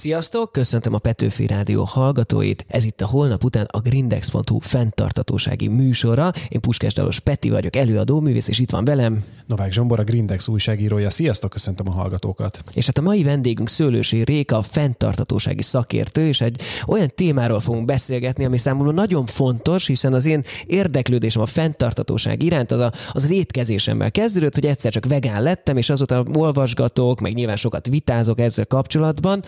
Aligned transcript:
Sziasztok, 0.00 0.52
köszöntöm 0.52 0.94
a 0.94 0.98
Petőfi 0.98 1.46
Rádió 1.46 1.84
hallgatóit. 1.84 2.64
Ez 2.68 2.84
itt 2.84 3.00
a 3.00 3.06
holnap 3.06 3.44
után 3.44 3.66
a 3.70 3.80
grindex.hu 3.80 4.58
fenntartatósági 4.58 5.68
műsora. 5.68 6.32
Én 6.48 6.60
Puskás 6.60 6.94
Dalos 6.94 7.18
Peti 7.18 7.50
vagyok, 7.50 7.76
előadó 7.76 8.20
művész, 8.20 8.48
és 8.48 8.58
itt 8.58 8.70
van 8.70 8.84
velem. 8.84 9.24
Novák 9.46 9.72
Zsombor, 9.72 10.00
a 10.00 10.04
Grindex 10.04 10.48
újságírója. 10.48 11.10
Sziasztok, 11.10 11.50
köszöntöm 11.50 11.88
a 11.88 11.90
hallgatókat. 11.90 12.62
És 12.72 12.86
hát 12.86 12.98
a 12.98 13.02
mai 13.02 13.22
vendégünk 13.22 13.68
Szőlősi 13.68 14.24
Réka, 14.24 14.56
a 14.56 14.62
fenntartatósági 14.62 15.62
szakértő, 15.62 16.26
és 16.26 16.40
egy 16.40 16.60
olyan 16.86 17.12
témáról 17.14 17.60
fogunk 17.60 17.84
beszélgetni, 17.84 18.44
ami 18.44 18.58
számomra 18.58 18.92
nagyon 18.92 19.26
fontos, 19.26 19.86
hiszen 19.86 20.12
az 20.12 20.26
én 20.26 20.44
érdeklődésem 20.66 21.42
a 21.42 21.46
fenntartatóság 21.46 22.42
iránt 22.42 22.72
az 22.72 22.80
a, 22.80 22.92
az, 23.12 23.24
az 23.24 23.30
étkezésemmel 23.30 24.10
kezdődött, 24.10 24.54
hogy 24.54 24.66
egyszer 24.66 24.92
csak 24.92 25.06
vegán 25.06 25.42
lettem, 25.42 25.76
és 25.76 25.90
azóta 25.90 26.24
olvasgatok, 26.32 27.20
meg 27.20 27.34
nyilván 27.34 27.56
sokat 27.56 27.86
vitázok 27.86 28.40
ezzel 28.40 28.66
kapcsolatban, 28.66 29.42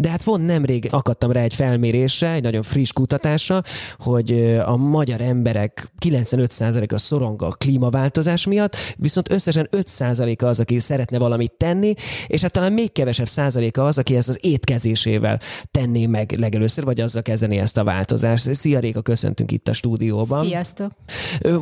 de 0.00 0.08
hát 0.08 0.22
von 0.22 0.40
nemrég 0.40 0.88
akadtam 0.90 1.32
rá 1.32 1.42
egy 1.42 1.54
felmérésre, 1.54 2.32
egy 2.32 2.42
nagyon 2.42 2.62
friss 2.62 2.92
kutatásra, 2.92 3.62
hogy 3.98 4.32
a 4.66 4.76
magyar 4.76 5.20
emberek 5.20 5.92
95%-a 6.04 6.98
szorong 6.98 7.42
a 7.42 7.48
klímaváltozás 7.48 8.46
miatt, 8.46 8.76
viszont 8.96 9.32
összesen 9.32 9.68
5%-a 9.72 10.44
az, 10.44 10.60
aki 10.60 10.78
szeretne 10.78 11.18
valamit 11.18 11.52
tenni, 11.52 11.94
és 12.26 12.40
hát 12.40 12.52
talán 12.52 12.72
még 12.72 12.92
kevesebb 12.92 13.28
százaléka 13.28 13.84
az, 13.84 13.98
aki 13.98 14.16
ezt 14.16 14.28
az 14.28 14.38
étkezésével 14.40 15.40
tenné 15.70 16.06
meg 16.06 16.34
legelőször, 16.38 16.84
vagy 16.84 17.00
azzal 17.00 17.22
kezdeni 17.22 17.58
ezt 17.58 17.78
a 17.78 17.84
változást. 17.84 18.54
Szia 18.54 18.78
Réka, 18.78 19.02
köszöntünk 19.02 19.52
itt 19.52 19.68
a 19.68 19.72
stúdióban. 19.72 20.44
Sziasztok! 20.44 20.90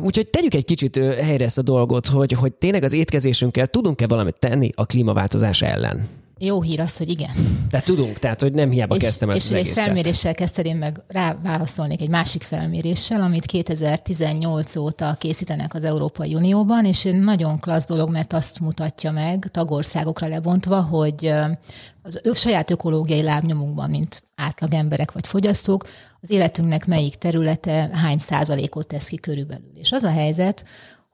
Úgyhogy 0.01 0.27
tegyük 0.29 0.53
egy 0.53 0.65
kicsit 0.65 0.95
helyre 1.21 1.45
ezt 1.45 1.57
a 1.57 1.61
dolgot, 1.61 2.07
hogy, 2.07 2.31
hogy 2.31 2.53
tényleg 2.53 2.83
az 2.83 2.93
étkezésünkkel 2.93 3.67
tudunk-e 3.67 4.07
valamit 4.07 4.39
tenni 4.39 4.69
a 4.75 4.85
klímaváltozás 4.85 5.61
ellen? 5.61 6.25
Jó 6.39 6.61
hír 6.61 6.79
az, 6.79 6.97
hogy 6.97 7.09
igen. 7.09 7.65
Tehát 7.69 7.85
tudunk, 7.85 8.19
tehát 8.19 8.41
hogy 8.41 8.53
nem 8.53 8.71
hiába 8.71 8.95
és, 8.95 9.03
kezdtem 9.03 9.29
ezt 9.29 9.39
és 9.39 9.45
az 9.45 9.53
egy 9.53 9.59
egészet. 9.59 9.83
felméréssel 9.83 10.33
kezdted, 10.33 10.65
én 10.65 10.75
meg 10.75 11.01
rá 11.07 11.37
válaszolnék 11.43 12.01
egy 12.01 12.09
másik 12.09 12.43
felméréssel, 12.43 13.21
amit 13.21 13.45
2018 13.45 14.75
óta 14.75 15.15
készítenek 15.19 15.73
az 15.73 15.83
Európai 15.83 16.35
Unióban, 16.35 16.85
és 16.85 17.05
egy 17.05 17.19
nagyon 17.19 17.59
klassz 17.59 17.85
dolog, 17.85 18.09
mert 18.09 18.33
azt 18.33 18.59
mutatja 18.59 19.11
meg, 19.11 19.47
tagországokra 19.51 20.27
lebontva, 20.27 20.81
hogy 20.81 21.33
az 22.03 22.21
saját 22.33 22.71
ökológiai 22.71 23.21
lábnyomunkban, 23.21 23.89
mint 23.89 24.23
átlag 24.35 24.73
emberek 24.73 25.11
vagy 25.11 25.27
fogyasztók, 25.27 25.87
az 26.21 26.29
életünknek 26.29 26.85
melyik 26.85 27.15
területe 27.15 27.89
hány 27.93 28.17
százalékot 28.17 28.87
tesz 28.87 29.07
ki 29.07 29.15
körülbelül. 29.15 29.71
És 29.75 29.91
az 29.91 30.03
a 30.03 30.11
helyzet, 30.11 30.65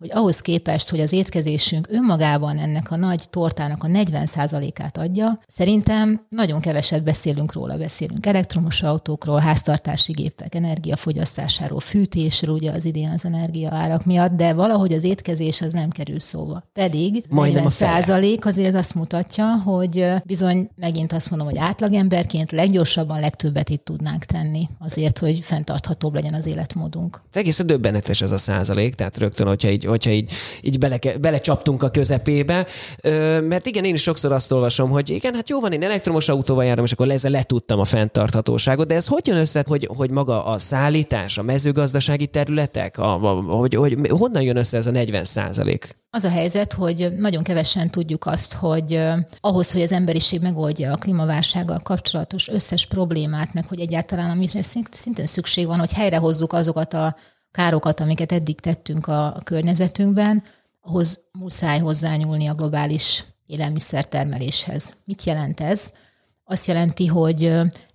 hogy 0.04 0.12
ahhoz 0.14 0.40
képest, 0.40 0.90
hogy 0.90 1.00
az 1.00 1.14
étkezésünk 1.14 1.88
önmagában 1.90 2.58
ennek 2.58 2.92
a 2.92 2.96
nagy 2.96 3.30
tortának 3.30 3.84
a 3.84 3.88
40%-át 3.88 4.98
adja, 4.98 5.40
szerintem 5.48 6.26
nagyon 6.30 6.60
keveset 6.60 7.04
beszélünk 7.04 7.54
róla. 7.54 7.78
Beszélünk 7.78 8.26
elektromos 8.26 8.82
autókról, 8.82 9.40
háztartási 9.40 10.12
gépek 10.12 10.56
energiafogyasztásáról, 10.56 11.80
fűtésről, 11.80 12.56
ugye 12.56 12.72
az 12.72 12.86
idén 12.86 13.10
az 13.10 13.26
energiaárak 13.26 14.06
miatt, 14.06 14.32
de 14.32 14.54
valahogy 14.54 14.94
az 14.94 15.04
étkezés 15.04 15.62
az 15.62 15.74
nem 15.74 15.90
kerül 15.90 16.20
szóba. 16.20 16.64
Pedig 16.74 17.24
Majdnem 17.30 17.66
40% 17.70 18.46
azért 18.46 18.76
azt 18.76 18.96
mutatja, 18.96 19.46
hogy 19.66 20.08
bizony 20.26 20.70
megint 20.76 21.14
azt 21.14 21.30
mondom, 21.30 21.48
hogy 21.48 21.58
átlagemberként 21.58 22.52
leggyorsabban 22.52 23.20
legtöbbet 23.20 23.70
itt 23.70 23.86
tudnánk 23.86 24.24
tenni 24.26 24.70
azért, 24.80 25.18
hogy 25.18 25.40
fenntarthatóbb 25.42 26.14
legyen 26.14 26.34
az 26.34 26.46
életmódunk. 26.46 27.22
Egészen 27.32 27.66
döbbenetes 27.66 28.22
ez 28.22 28.32
a 28.32 28.38
százalék, 28.38 28.96
tehát 28.96 29.18
rögtön, 29.18 29.48
hogyha 29.48 29.70
így 29.70 29.92
hogyha 29.94 30.12
így, 30.12 30.32
így 30.62 30.78
bele, 30.78 31.00
belecsaptunk 31.22 31.84
a 31.84 31.90
közepébe. 31.90 32.66
Ö, 33.02 33.42
mert 33.42 33.66
igen, 33.66 33.84
én 33.84 33.94
is 33.94 34.02
sokszor 34.02 34.32
azt 34.32 34.52
olvasom, 34.52 34.90
hogy 34.90 35.10
igen, 35.10 35.34
hát 35.34 35.50
jó 35.50 35.60
van, 35.60 35.72
én 35.72 35.84
elektromos 35.84 36.30
autóval 36.30 36.66
járom, 36.66 36.86
és 36.86 36.92
akkor 36.92 37.10
ezzel 37.10 37.32
letudtam 37.32 37.80
a 37.80 37.86
fenntarthatóságot, 37.86 38.88
de 38.88 38.96
ez 38.96 39.08
hogy 39.08 39.28
jön 39.28 39.38
össze, 39.38 39.64
hogy, 39.68 39.90
hogy 39.96 40.10
maga 40.10 40.46
a 40.46 40.58
szállítás, 40.58 41.38
a 41.38 41.44
mezőgazdasági 41.44 42.28
területek, 42.28 42.98
a, 42.98 43.14
a, 43.14 43.42
hogy, 43.42 43.76
hogy 43.76 43.98
honnan 44.10 44.42
jön 44.42 44.58
össze 44.58 44.78
ez 44.78 44.88
a 44.88 44.92
40 44.92 45.24
százalék? 45.24 46.02
Az 46.16 46.24
a 46.24 46.30
helyzet, 46.30 46.74
hogy 46.74 47.14
nagyon 47.18 47.44
kevesen 47.44 47.90
tudjuk 47.90 48.26
azt, 48.26 48.54
hogy 48.54 49.00
ahhoz, 49.40 49.72
hogy 49.72 49.82
az 49.82 49.92
emberiség 49.92 50.42
megoldja 50.42 50.92
a 50.92 50.96
klímaválsággal 50.96 51.80
kapcsolatos 51.84 52.48
összes 52.48 52.86
problémát, 52.86 53.54
meg 53.54 53.66
hogy 53.68 53.80
egyáltalán 53.80 54.30
amire 54.30 54.62
szintén 54.92 55.26
szükség 55.26 55.68
van, 55.68 55.80
hogy 55.80 55.94
helyrehozzuk 55.94 56.54
azokat 56.54 56.94
a 56.94 57.16
károkat, 57.54 58.00
amiket 58.00 58.32
eddig 58.32 58.60
tettünk 58.60 59.08
a, 59.08 59.36
környezetünkben, 59.44 60.44
ahhoz 60.82 61.24
muszáj 61.32 61.80
hozzányúlni 61.80 62.48
a 62.48 62.54
globális 62.54 63.26
élelmiszertermeléshez. 63.46 64.94
Mit 65.06 65.24
jelent 65.24 65.60
ez? 65.60 65.92
Azt 66.44 66.68
jelenti, 66.68 67.08
hogy 67.08 67.44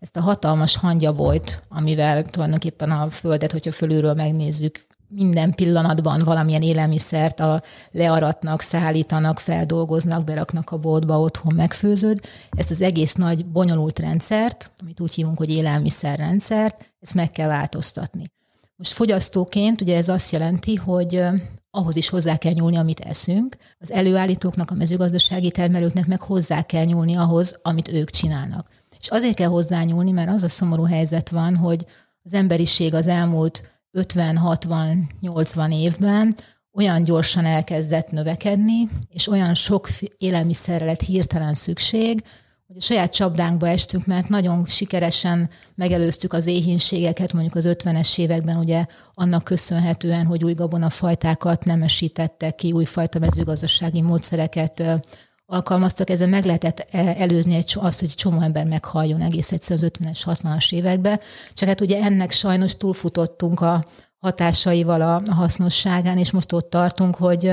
ezt 0.00 0.16
a 0.16 0.20
hatalmas 0.20 0.76
hangyabolyt, 0.76 1.62
amivel 1.68 2.22
tulajdonképpen 2.22 2.90
a 2.90 3.10
Földet, 3.10 3.52
hogyha 3.52 3.72
fölülről 3.72 4.14
megnézzük, 4.14 4.86
minden 5.08 5.54
pillanatban 5.54 6.24
valamilyen 6.24 6.62
élelmiszert 6.62 7.40
a 7.40 7.62
learatnak, 7.90 8.60
szállítanak, 8.60 9.38
feldolgoznak, 9.38 10.24
beraknak 10.24 10.70
a 10.70 10.78
boltba, 10.78 11.20
otthon 11.20 11.54
megfőződ. 11.54 12.20
Ezt 12.50 12.70
az 12.70 12.80
egész 12.80 13.14
nagy, 13.14 13.46
bonyolult 13.46 13.98
rendszert, 13.98 14.72
amit 14.80 15.00
úgy 15.00 15.14
hívunk, 15.14 15.38
hogy 15.38 15.50
élelmiszerrendszert, 15.50 16.92
ezt 17.00 17.14
meg 17.14 17.30
kell 17.30 17.48
változtatni. 17.48 18.36
Most 18.78 18.92
fogyasztóként 18.92 19.80
ugye 19.80 19.96
ez 19.96 20.08
azt 20.08 20.32
jelenti, 20.32 20.74
hogy 20.74 21.24
ahhoz 21.70 21.96
is 21.96 22.08
hozzá 22.08 22.36
kell 22.36 22.52
nyúlni, 22.52 22.76
amit 22.76 23.00
eszünk. 23.00 23.56
Az 23.78 23.90
előállítóknak, 23.90 24.70
a 24.70 24.74
mezőgazdasági 24.74 25.50
termelőknek 25.50 26.06
meg 26.06 26.20
hozzá 26.20 26.62
kell 26.62 26.84
nyúlni 26.84 27.14
ahhoz, 27.14 27.58
amit 27.62 27.92
ők 27.92 28.10
csinálnak. 28.10 28.68
És 29.00 29.08
azért 29.08 29.34
kell 29.34 29.48
hozzányúlni, 29.48 30.10
mert 30.10 30.30
az 30.30 30.42
a 30.42 30.48
szomorú 30.48 30.84
helyzet 30.84 31.30
van, 31.30 31.56
hogy 31.56 31.86
az 32.22 32.34
emberiség 32.34 32.94
az 32.94 33.06
elmúlt 33.06 33.62
50-60-80 33.92 35.74
évben 35.74 36.34
olyan 36.72 37.04
gyorsan 37.04 37.44
elkezdett 37.44 38.10
növekedni, 38.10 38.88
és 39.08 39.28
olyan 39.28 39.54
sok 39.54 39.88
élelmiszerre 40.16 40.84
lett 40.84 41.00
hirtelen 41.00 41.54
szükség, 41.54 42.22
hogy 42.68 42.76
a 42.76 42.80
saját 42.80 43.12
csapdánkba 43.12 43.68
estünk, 43.68 44.06
mert 44.06 44.28
nagyon 44.28 44.66
sikeresen 44.66 45.50
megelőztük 45.74 46.32
az 46.32 46.46
éhínségeket, 46.46 47.32
mondjuk 47.32 47.54
az 47.54 47.68
50-es 47.68 48.18
években 48.18 48.56
ugye 48.56 48.86
annak 49.12 49.44
köszönhetően, 49.44 50.26
hogy 50.26 50.44
új 50.44 50.52
gabonafajtákat 50.52 51.64
nemesítettek 51.64 52.54
ki, 52.54 52.72
újfajta 52.72 53.18
mezőgazdasági 53.18 54.02
módszereket 54.02 54.82
alkalmaztak, 55.46 56.10
ezzel 56.10 56.28
meg 56.28 56.44
lehetett 56.44 56.86
e, 56.90 57.14
előzni 57.18 57.54
egy, 57.54 57.76
azt, 57.80 58.00
hogy 58.00 58.14
csomó 58.14 58.40
ember 58.40 58.64
meghalljon 58.64 59.20
egész 59.20 59.52
egyszer 59.52 59.76
az 59.76 59.86
50-es, 59.86 60.20
60-as 60.24 60.72
években. 60.72 61.20
Csak 61.52 61.68
hát 61.68 61.80
ugye 61.80 62.02
ennek 62.02 62.30
sajnos 62.30 62.76
túlfutottunk 62.76 63.60
a 63.60 63.84
hatásaival 64.18 65.00
a 65.00 65.34
hasznosságán, 65.34 66.18
és 66.18 66.30
most 66.30 66.52
ott 66.52 66.70
tartunk, 66.70 67.16
hogy 67.16 67.52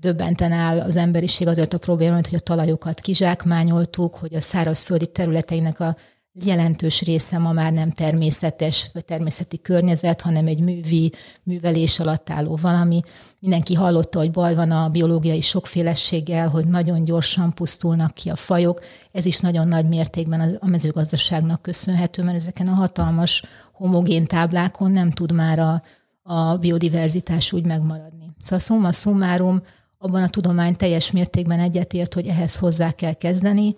döbbenten 0.00 0.52
áll 0.52 0.80
az 0.80 0.96
emberiség 0.96 1.46
azért 1.46 1.74
a 1.74 1.78
probléma, 1.78 2.14
hogy 2.14 2.34
a 2.34 2.38
talajokat 2.38 3.00
kizsákmányoltuk, 3.00 4.14
hogy 4.14 4.34
a 4.34 4.40
szárazföldi 4.40 5.06
területeinek 5.06 5.80
a 5.80 5.96
jelentős 6.44 7.02
része 7.02 7.38
ma 7.38 7.52
már 7.52 7.72
nem 7.72 7.90
természetes 7.90 8.90
vagy 8.92 9.04
természeti 9.04 9.60
környezet, 9.60 10.20
hanem 10.20 10.46
egy 10.46 10.60
művi, 10.60 11.12
művelés 11.42 12.00
alatt 12.00 12.30
álló 12.30 12.58
valami. 12.60 13.00
Mindenki 13.40 13.74
hallotta, 13.74 14.18
hogy 14.18 14.30
baj 14.30 14.54
van 14.54 14.70
a 14.70 14.88
biológiai 14.88 15.40
sokféleséggel, 15.40 16.48
hogy 16.48 16.66
nagyon 16.66 17.04
gyorsan 17.04 17.54
pusztulnak 17.54 18.14
ki 18.14 18.28
a 18.28 18.36
fajok. 18.36 18.80
Ez 19.12 19.24
is 19.24 19.38
nagyon 19.38 19.68
nagy 19.68 19.88
mértékben 19.88 20.58
a 20.60 20.66
mezőgazdaságnak 20.66 21.62
köszönhető, 21.62 22.22
mert 22.22 22.36
ezeken 22.36 22.68
a 22.68 22.74
hatalmas 22.74 23.42
homogén 23.72 24.26
táblákon 24.26 24.90
nem 24.90 25.10
tud 25.10 25.32
már 25.32 25.58
a, 25.58 25.82
a 26.22 26.56
biodiverzitás 26.56 27.52
úgy 27.52 27.66
megmaradni. 27.66 28.34
Szóval 28.40 28.58
szumma 28.58 28.92
summarum, 28.92 29.62
abban 29.98 30.22
a 30.22 30.28
tudomány 30.28 30.76
teljes 30.76 31.10
mértékben 31.10 31.60
egyetért, 31.60 32.14
hogy 32.14 32.26
ehhez 32.26 32.56
hozzá 32.56 32.90
kell 32.90 33.12
kezdeni, 33.12 33.74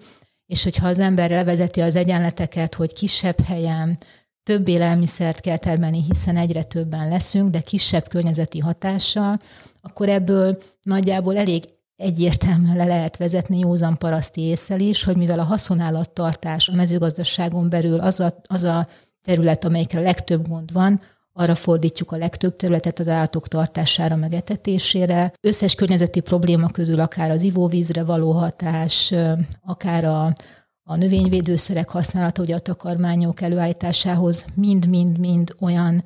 és 0.47 0.63
hogyha 0.63 0.89
az 0.89 0.99
ember 0.99 1.31
levezeti 1.31 1.81
az 1.81 1.97
egyenleteket, 1.97 2.75
hogy 2.75 2.93
kisebb 2.93 3.41
helyen 3.41 3.99
több 4.43 4.69
élelmiszert 4.69 5.41
kell 5.41 5.57
termelni, 5.57 6.03
hiszen 6.09 6.37
egyre 6.37 6.63
többen 6.63 7.09
leszünk, 7.09 7.51
de 7.51 7.61
kisebb 7.61 8.09
környezeti 8.09 8.59
hatással, 8.59 9.39
akkor 9.81 10.09
ebből 10.09 10.63
nagyjából 10.83 11.37
elég 11.37 11.65
egyértelműen 11.97 12.77
le 12.77 12.85
lehet 12.85 13.17
vezetni 13.17 13.59
józan 13.59 13.99
paraszti 13.99 14.41
észsel 14.41 14.81
is, 14.81 15.05
hogy 15.05 15.17
mivel 15.17 15.39
a 15.39 15.45
haszonállattartás 15.45 16.69
a 16.69 16.75
mezőgazdaságon 16.75 17.69
belül 17.69 18.01
az 18.01 18.21
a, 18.21 18.41
az 18.47 18.63
a 18.63 18.89
terület, 19.23 19.65
amelyikre 19.65 20.01
legtöbb 20.01 20.49
gond 20.49 20.73
van, 20.73 21.01
arra 21.33 21.55
fordítjuk 21.55 22.13
a 22.13 22.17
legtöbb 22.17 22.57
területet 22.57 22.99
az 22.99 23.09
állatok 23.09 23.49
tartására, 23.49 24.17
meg 24.17 24.33
etetésére. 24.33 25.33
Összes 25.41 25.75
környezeti 25.75 26.21
probléma 26.21 26.69
közül 26.69 27.01
akár 27.01 27.31
az 27.31 27.43
ivóvízre 27.43 28.05
való 28.05 28.33
hatás, 28.33 29.15
akár 29.63 30.05
a, 30.05 30.35
a 30.83 30.97
növényvédőszerek 30.97 31.89
használata, 31.89 32.43
ugye 32.43 32.55
a 32.55 32.59
takarmányok 32.59 33.41
előállításához 33.41 34.45
mind-mind-mind 34.55 35.55
olyan 35.61 36.05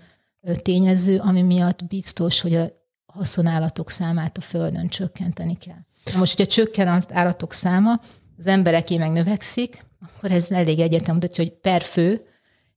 tényező, 0.62 1.18
ami 1.18 1.42
miatt 1.42 1.84
biztos, 1.84 2.40
hogy 2.40 2.54
a 2.54 2.66
haszonállatok 3.06 3.90
számát 3.90 4.36
a 4.36 4.40
Földön 4.40 4.88
csökkenteni 4.88 5.56
kell. 5.56 5.82
Na 6.12 6.18
most, 6.18 6.36
hogyha 6.36 6.52
csökken 6.52 6.88
az 6.88 7.06
állatok 7.12 7.52
száma, 7.52 8.00
az 8.38 8.46
embereké 8.46 8.96
meg 8.96 9.12
növekszik, 9.12 9.84
akkor 10.00 10.30
ez 10.30 10.50
elég 10.50 10.80
egyértelmű, 10.80 11.20
hogy 11.36 11.50
per 11.50 11.82
fő 11.82 12.26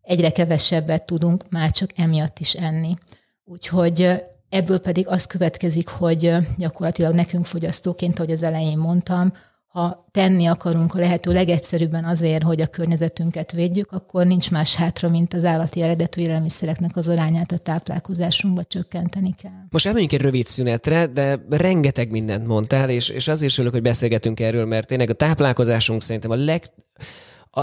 egyre 0.07 0.30
kevesebbet 0.30 1.06
tudunk 1.06 1.44
már 1.50 1.71
csak 1.71 1.89
emiatt 1.95 2.39
is 2.39 2.54
enni. 2.54 2.94
Úgyhogy 3.44 4.24
ebből 4.50 4.80
pedig 4.80 5.07
az 5.07 5.25
következik, 5.25 5.88
hogy 5.88 6.33
gyakorlatilag 6.57 7.13
nekünk 7.13 7.45
fogyasztóként, 7.45 8.19
ahogy 8.19 8.31
az 8.31 8.44
elején 8.44 8.77
mondtam, 8.77 9.33
ha 9.68 10.07
tenni 10.12 10.45
akarunk 10.45 10.95
a 10.95 11.00
lehető 11.00 11.31
legegyszerűbben 11.33 12.04
azért, 12.04 12.44
hogy 12.44 12.62
a 12.62 12.68
környezetünket 12.68 13.51
védjük, 13.51 13.92
akkor 13.92 14.25
nincs 14.25 14.51
más 14.51 14.75
hátra, 14.75 15.09
mint 15.09 15.33
az 15.33 15.45
állati 15.45 15.81
eredetű 15.81 16.21
élelmiszereknek 16.21 16.95
az 16.95 17.09
arányát 17.09 17.51
a 17.51 17.57
táplálkozásunkba 17.57 18.63
csökkenteni 18.63 19.36
kell. 19.42 19.65
Most 19.69 19.86
elmegyünk 19.86 20.13
egy 20.13 20.21
rövid 20.21 20.45
szünetre, 20.45 21.07
de 21.07 21.45
rengeteg 21.50 22.12
mindent 22.12 22.48
mondtál, 22.48 22.89
és, 22.89 23.09
és 23.09 23.27
azért 23.27 23.50
is 23.50 23.57
örülök, 23.57 23.74
hogy 23.74 23.83
beszélgetünk 23.83 24.39
erről, 24.39 24.65
mert 24.65 24.88
tényleg 24.88 25.09
a 25.09 25.13
táplálkozásunk 25.13 26.01
szerintem 26.01 26.31
a 26.31 26.36
leg 26.36 26.63
a, 27.52 27.62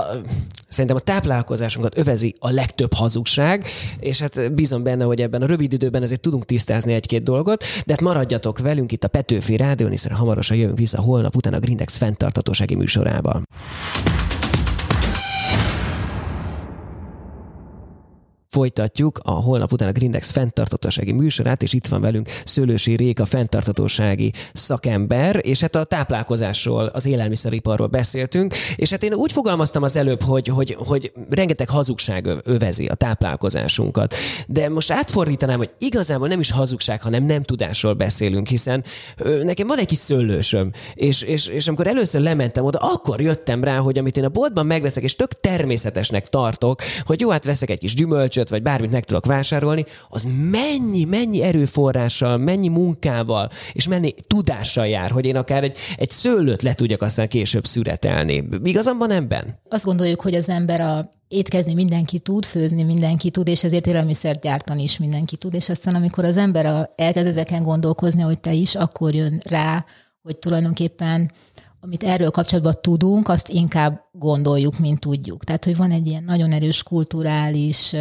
szerintem 0.69 0.97
a 0.97 1.01
táplálkozásunkat 1.01 1.99
övezi 1.99 2.35
a 2.39 2.51
legtöbb 2.51 2.93
hazugság, 2.93 3.65
és 3.99 4.21
hát 4.21 4.55
bízom 4.55 4.83
benne, 4.83 5.05
hogy 5.05 5.21
ebben 5.21 5.43
a 5.43 5.47
rövid 5.47 5.73
időben 5.73 6.03
azért 6.03 6.21
tudunk 6.21 6.45
tisztázni 6.45 6.93
egy-két 6.93 7.23
dolgot, 7.23 7.65
de 7.87 7.93
hát 7.93 8.01
maradjatok 8.01 8.59
velünk 8.59 8.93
itt 8.93 9.05
a 9.05 9.09
Petőfi 9.09 9.57
Rádión, 9.57 9.91
hiszen 9.91 10.13
hamarosan 10.13 10.57
jövünk 10.57 10.79
vissza 10.79 11.01
holnap 11.01 11.37
után 11.37 11.55
a 11.55 11.59
Grindex 11.59 11.97
fenntartatósági 11.97 12.75
műsorával. 12.75 13.43
Folytatjuk 18.55 19.21
a 19.23 19.31
holnap 19.31 19.73
után 19.73 19.89
a 19.89 19.93
Grindex 19.93 20.31
fenntartatósági 20.31 21.13
műsorát, 21.13 21.63
és 21.63 21.73
itt 21.73 21.87
van 21.87 22.01
velünk 22.01 22.29
Szőlősi 22.45 22.97
Réka 22.97 23.25
fenntartatósági 23.25 24.33
szakember, 24.53 25.41
és 25.43 25.61
hát 25.61 25.77
a 25.77 25.85
táplálkozásról, 25.85 26.87
az 26.87 27.07
élelmiszeriparról 27.07 27.87
beszéltünk, 27.87 28.55
és 28.77 28.91
hát 28.91 29.03
én 29.03 29.15
úgy 29.15 29.33
fogalmaztam 29.33 29.83
az 29.83 29.97
előbb, 29.97 30.23
hogy, 30.23 30.49
hogy, 30.49 30.77
hogy 30.79 31.13
rengeteg 31.31 31.69
hazugság 31.69 32.29
övezi 32.45 32.87
a 32.87 32.95
táplálkozásunkat. 32.95 34.15
De 34.47 34.69
most 34.69 34.91
átfordítanám, 34.91 35.59
hogy 35.59 35.71
igazából 35.79 36.29
nem 36.29 36.41
is 36.41 36.51
hazugság, 36.51 37.03
hanem 37.03 37.25
nem 37.25 37.43
tudásról 37.43 37.93
beszélünk, 37.95 38.47
hiszen 38.47 38.85
nekem 39.43 39.67
van 39.67 39.79
egy 39.79 39.87
kis 39.87 39.99
szőlősöm, 39.99 40.71
és, 40.95 41.23
és, 41.23 41.47
és 41.47 41.67
amikor 41.67 41.87
először 41.87 42.21
lementem 42.21 42.65
oda, 42.65 42.79
akkor 42.79 43.21
jöttem 43.21 43.65
rá, 43.65 43.79
hogy 43.79 43.99
amit 43.99 44.17
én 44.17 44.25
a 44.25 44.29
boltban 44.29 44.67
megveszek, 44.67 45.03
és 45.03 45.17
tök 45.17 45.41
természetesnek 45.41 46.29
tartok, 46.29 46.81
hogy 47.05 47.21
jó, 47.21 47.31
hát 47.31 47.45
veszek 47.45 47.71
egy 47.71 47.79
kis 47.79 47.95
gyümölcsöt, 47.95 48.43
vagy 48.49 48.63
bármit 48.63 48.91
meg 48.91 49.05
tudok 49.05 49.27
vásárolni, 49.27 49.85
az 50.09 50.29
mennyi, 50.51 51.05
mennyi 51.05 51.43
erőforrással, 51.43 52.37
mennyi 52.37 52.69
munkával, 52.69 53.51
és 53.73 53.89
mennyi 53.89 54.15
tudással 54.27 54.87
jár, 54.87 55.11
hogy 55.11 55.25
én 55.25 55.37
akár 55.37 55.63
egy, 55.65 55.77
egy 55.97 56.11
szőlőt 56.11 56.63
le 56.63 56.75
tudjak 56.75 57.03
aztán 57.03 57.29
később 57.29 57.67
szüretelni. 57.67 58.49
Igazam 58.63 58.99
van 58.99 59.11
ebben? 59.11 59.61
Azt 59.69 59.85
gondoljuk, 59.85 60.21
hogy 60.21 60.35
az 60.35 60.49
ember 60.49 60.81
a 60.81 61.11
étkezni 61.29 61.75
mindenki 61.75 62.19
tud, 62.19 62.45
főzni 62.45 62.83
mindenki 62.83 63.31
tud, 63.31 63.49
és 63.49 63.65
ezért 63.65 63.87
élelmiszert 63.87 64.41
gyártani 64.41 64.83
is 64.83 64.99
mindenki 64.99 65.37
tud, 65.37 65.55
és 65.55 65.69
aztán 65.69 65.95
amikor 65.95 66.25
az 66.25 66.37
ember 66.37 66.91
elkezd 66.97 67.27
ezeken 67.27 67.63
gondolkozni, 67.63 68.23
hogy 68.23 68.41
te 68.41 68.53
is, 68.53 68.75
akkor 68.75 69.15
jön 69.15 69.41
rá, 69.49 69.85
hogy 70.23 70.37
tulajdonképpen 70.37 71.31
amit 71.85 72.03
erről 72.03 72.31
kapcsolatban 72.31 72.75
tudunk, 72.81 73.29
azt 73.29 73.49
inkább 73.49 74.01
gondoljuk, 74.13 74.79
mint 74.79 75.01
tudjuk. 75.01 75.45
Tehát, 75.45 75.65
hogy 75.65 75.77
van 75.77 75.91
egy 75.91 76.07
ilyen 76.07 76.25
nagyon 76.25 76.53
erős 76.53 76.83
kulturális, 76.83 77.95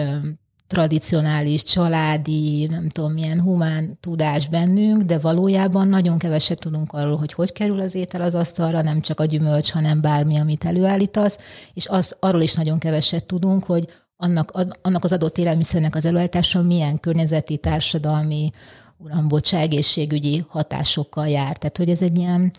tradicionális, 0.68 1.64
családi, 1.64 2.68
nem 2.70 2.90
tudom, 2.90 3.14
milyen 3.14 3.42
humán 3.42 3.98
tudás 4.00 4.48
bennünk, 4.48 5.02
de 5.02 5.20
valójában 5.20 5.88
nagyon 5.88 6.18
keveset 6.18 6.60
tudunk 6.60 6.94
arról, 6.94 7.16
hogy 7.16 7.34
hogy 7.34 7.52
kerül 7.52 7.80
az 7.80 7.96
étel 7.96 8.22
az 8.22 8.36
asztalra, 8.36 8.82
nem 8.82 9.02
csak 9.02 9.20
a 9.20 9.26
gyümölcs, 9.26 9.72
hanem 9.72 10.02
bármi, 10.02 10.38
amit 10.38 10.66
előállítasz, 10.66 11.38
és 11.74 11.88
az, 11.88 12.16
arról 12.20 12.42
is 12.42 12.54
nagyon 12.54 12.80
keveset 12.80 13.26
tudunk, 13.26 13.64
hogy 13.64 13.86
annak, 14.18 14.52
annak 14.82 15.04
az 15.04 15.12
adott 15.12 15.38
élelmiszernek 15.38 15.96
az 15.96 16.06
előállítása 16.06 16.62
milyen 16.62 17.00
környezeti, 17.00 17.58
társadalmi, 17.58 18.50
uram, 18.98 19.28
bocs, 19.28 19.54
egészségügyi 19.54 20.46
hatásokkal 20.48 21.28
jár. 21.28 21.58
Tehát, 21.58 21.78
hogy 21.78 21.90
ez 21.90 22.02
egy 22.02 22.18
ilyen 22.18 22.52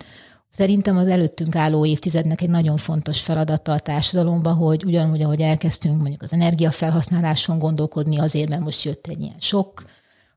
Szerintem 0.57 0.97
az 0.97 1.09
előttünk 1.09 1.57
álló 1.57 1.87
évtizednek 1.87 2.41
egy 2.41 2.51
nagyon 2.51 2.77
fontos 2.77 3.21
feladata 3.21 3.73
a 3.73 3.79
társadalomban, 3.79 4.55
hogy 4.55 4.85
ugyanúgy, 4.85 5.23
ahogy 5.23 5.41
elkezdtünk 5.41 6.01
mondjuk 6.01 6.23
az 6.23 6.33
energiafelhasználáson 6.33 7.59
gondolkodni, 7.59 8.19
azért, 8.19 8.49
mert 8.49 8.63
most 8.63 8.85
jött 8.85 9.07
egy 9.07 9.21
ilyen 9.21 9.41
sok, 9.41 9.83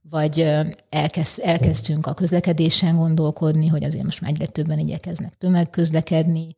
vagy 0.10 0.54
elkezd, 0.90 1.42
elkezdtünk 1.44 2.08
a 2.08 2.14
közlekedésen 2.14 2.96
gondolkodni, 2.96 3.68
hogy 3.68 3.84
azért 3.84 4.04
most 4.04 4.22
már 4.22 4.32
egyre 4.32 4.46
többen 4.46 4.80
igyekeznek 4.80 5.34
tömegközlekedni. 5.38 6.56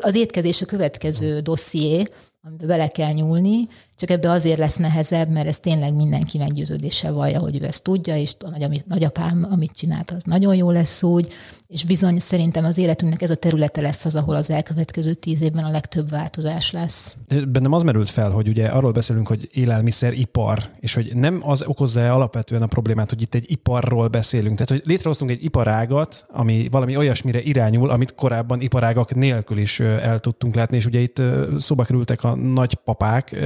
Az 0.00 0.14
étkezés 0.14 0.62
a 0.62 0.66
következő 0.66 1.40
dosszié, 1.40 2.04
amiben 2.42 2.66
bele 2.66 2.88
kell 2.88 3.12
nyúlni, 3.12 3.68
csak 3.96 4.10
ebbe 4.10 4.30
azért 4.30 4.58
lesz 4.58 4.76
nehezebb, 4.76 5.28
mert 5.28 5.46
ez 5.46 5.58
tényleg 5.58 5.94
mindenki 5.94 6.38
meggyőződése 6.38 7.10
vallja, 7.10 7.38
hogy 7.38 7.62
ő 7.62 7.64
ezt 7.64 7.82
tudja, 7.82 8.16
és 8.16 8.34
a 8.38 8.68
nagyapám, 8.86 9.46
amit 9.50 9.72
csinált, 9.72 10.10
az 10.10 10.22
nagyon 10.24 10.54
jó 10.54 10.70
lesz 10.70 11.02
úgy, 11.02 11.32
és 11.68 11.84
bizony 11.84 12.18
szerintem 12.18 12.64
az 12.64 12.78
életünknek 12.78 13.22
ez 13.22 13.30
a 13.30 13.34
területe 13.34 13.80
lesz 13.80 14.04
az, 14.04 14.14
ahol 14.14 14.34
az 14.34 14.50
elkövetkező 14.50 15.14
tíz 15.14 15.42
évben 15.42 15.64
a 15.64 15.70
legtöbb 15.70 16.10
változás 16.10 16.70
lesz. 16.70 17.16
Bennem 17.48 17.72
az 17.72 17.82
merült 17.82 18.10
fel, 18.10 18.30
hogy 18.30 18.48
ugye 18.48 18.66
arról 18.66 18.92
beszélünk, 18.92 19.26
hogy 19.26 19.48
élelmiszeripar, 19.52 20.70
és 20.80 20.94
hogy 20.94 21.10
nem 21.14 21.40
az 21.44 21.62
okozza 21.62 22.14
alapvetően 22.14 22.62
a 22.62 22.66
problémát, 22.66 23.08
hogy 23.08 23.22
itt 23.22 23.34
egy 23.34 23.50
iparról 23.50 24.08
beszélünk. 24.08 24.52
Tehát, 24.52 24.68
hogy 24.70 24.82
létrehoztunk 24.84 25.30
egy 25.30 25.44
iparágat, 25.44 26.26
ami 26.30 26.68
valami 26.70 26.96
olyasmire 26.96 27.42
irányul, 27.42 27.90
amit 27.90 28.14
korábban 28.14 28.60
iparágak 28.60 29.14
nélkül 29.14 29.58
is 29.58 29.80
el 29.80 30.18
tudtunk 30.18 30.54
látni, 30.54 30.76
és 30.76 30.86
ugye 30.86 30.98
itt 30.98 31.22
szóba 31.58 31.84
kerültek 31.84 32.24
a 32.24 32.34
nagypapák, 32.34 33.36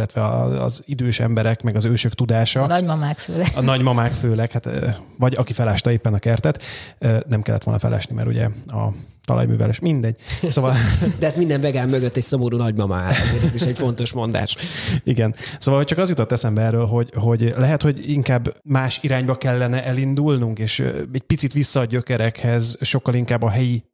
illetve 0.00 0.62
az 0.62 0.82
idős 0.86 1.20
emberek, 1.20 1.62
meg 1.62 1.76
az 1.76 1.84
ősök 1.84 2.14
tudása. 2.14 2.62
A 2.62 2.66
nagymamák 2.66 3.18
főleg. 3.18 3.46
A 3.56 3.60
nagymamák 3.60 4.12
főleg, 4.12 4.50
hát, 4.50 4.68
vagy 5.18 5.34
aki 5.36 5.52
felásta 5.52 5.90
éppen 5.90 6.14
a 6.14 6.18
kertet, 6.18 6.62
nem 7.28 7.42
kellett 7.42 7.64
volna 7.64 7.80
felesni, 7.80 8.14
mert 8.14 8.28
ugye 8.28 8.48
a 8.66 8.88
talajműveles, 9.24 9.80
mindegy. 9.80 10.16
Szóval... 10.48 10.74
De 11.18 11.26
hát 11.26 11.36
minden 11.36 11.60
vegán 11.60 11.88
mögött 11.88 12.16
egy 12.16 12.22
szomorú 12.22 12.56
nagymama 12.56 12.96
áll, 12.96 13.12
ez 13.44 13.54
is 13.54 13.62
egy 13.62 13.76
fontos 13.76 14.12
mondás. 14.12 14.56
Igen. 15.04 15.34
Szóval 15.58 15.84
csak 15.84 15.98
az 15.98 16.08
jutott 16.08 16.32
eszembe 16.32 16.62
erről, 16.62 16.86
hogy, 16.86 17.10
hogy 17.14 17.54
lehet, 17.56 17.82
hogy 17.82 18.10
inkább 18.10 18.54
más 18.62 18.98
irányba 19.02 19.34
kellene 19.34 19.84
elindulnunk, 19.84 20.58
és 20.58 20.78
egy 21.12 21.22
picit 21.22 21.52
vissza 21.52 21.80
a 21.80 21.84
gyökerekhez, 21.84 22.76
sokkal 22.80 23.14
inkább 23.14 23.42
a 23.42 23.50
helyi 23.50 23.84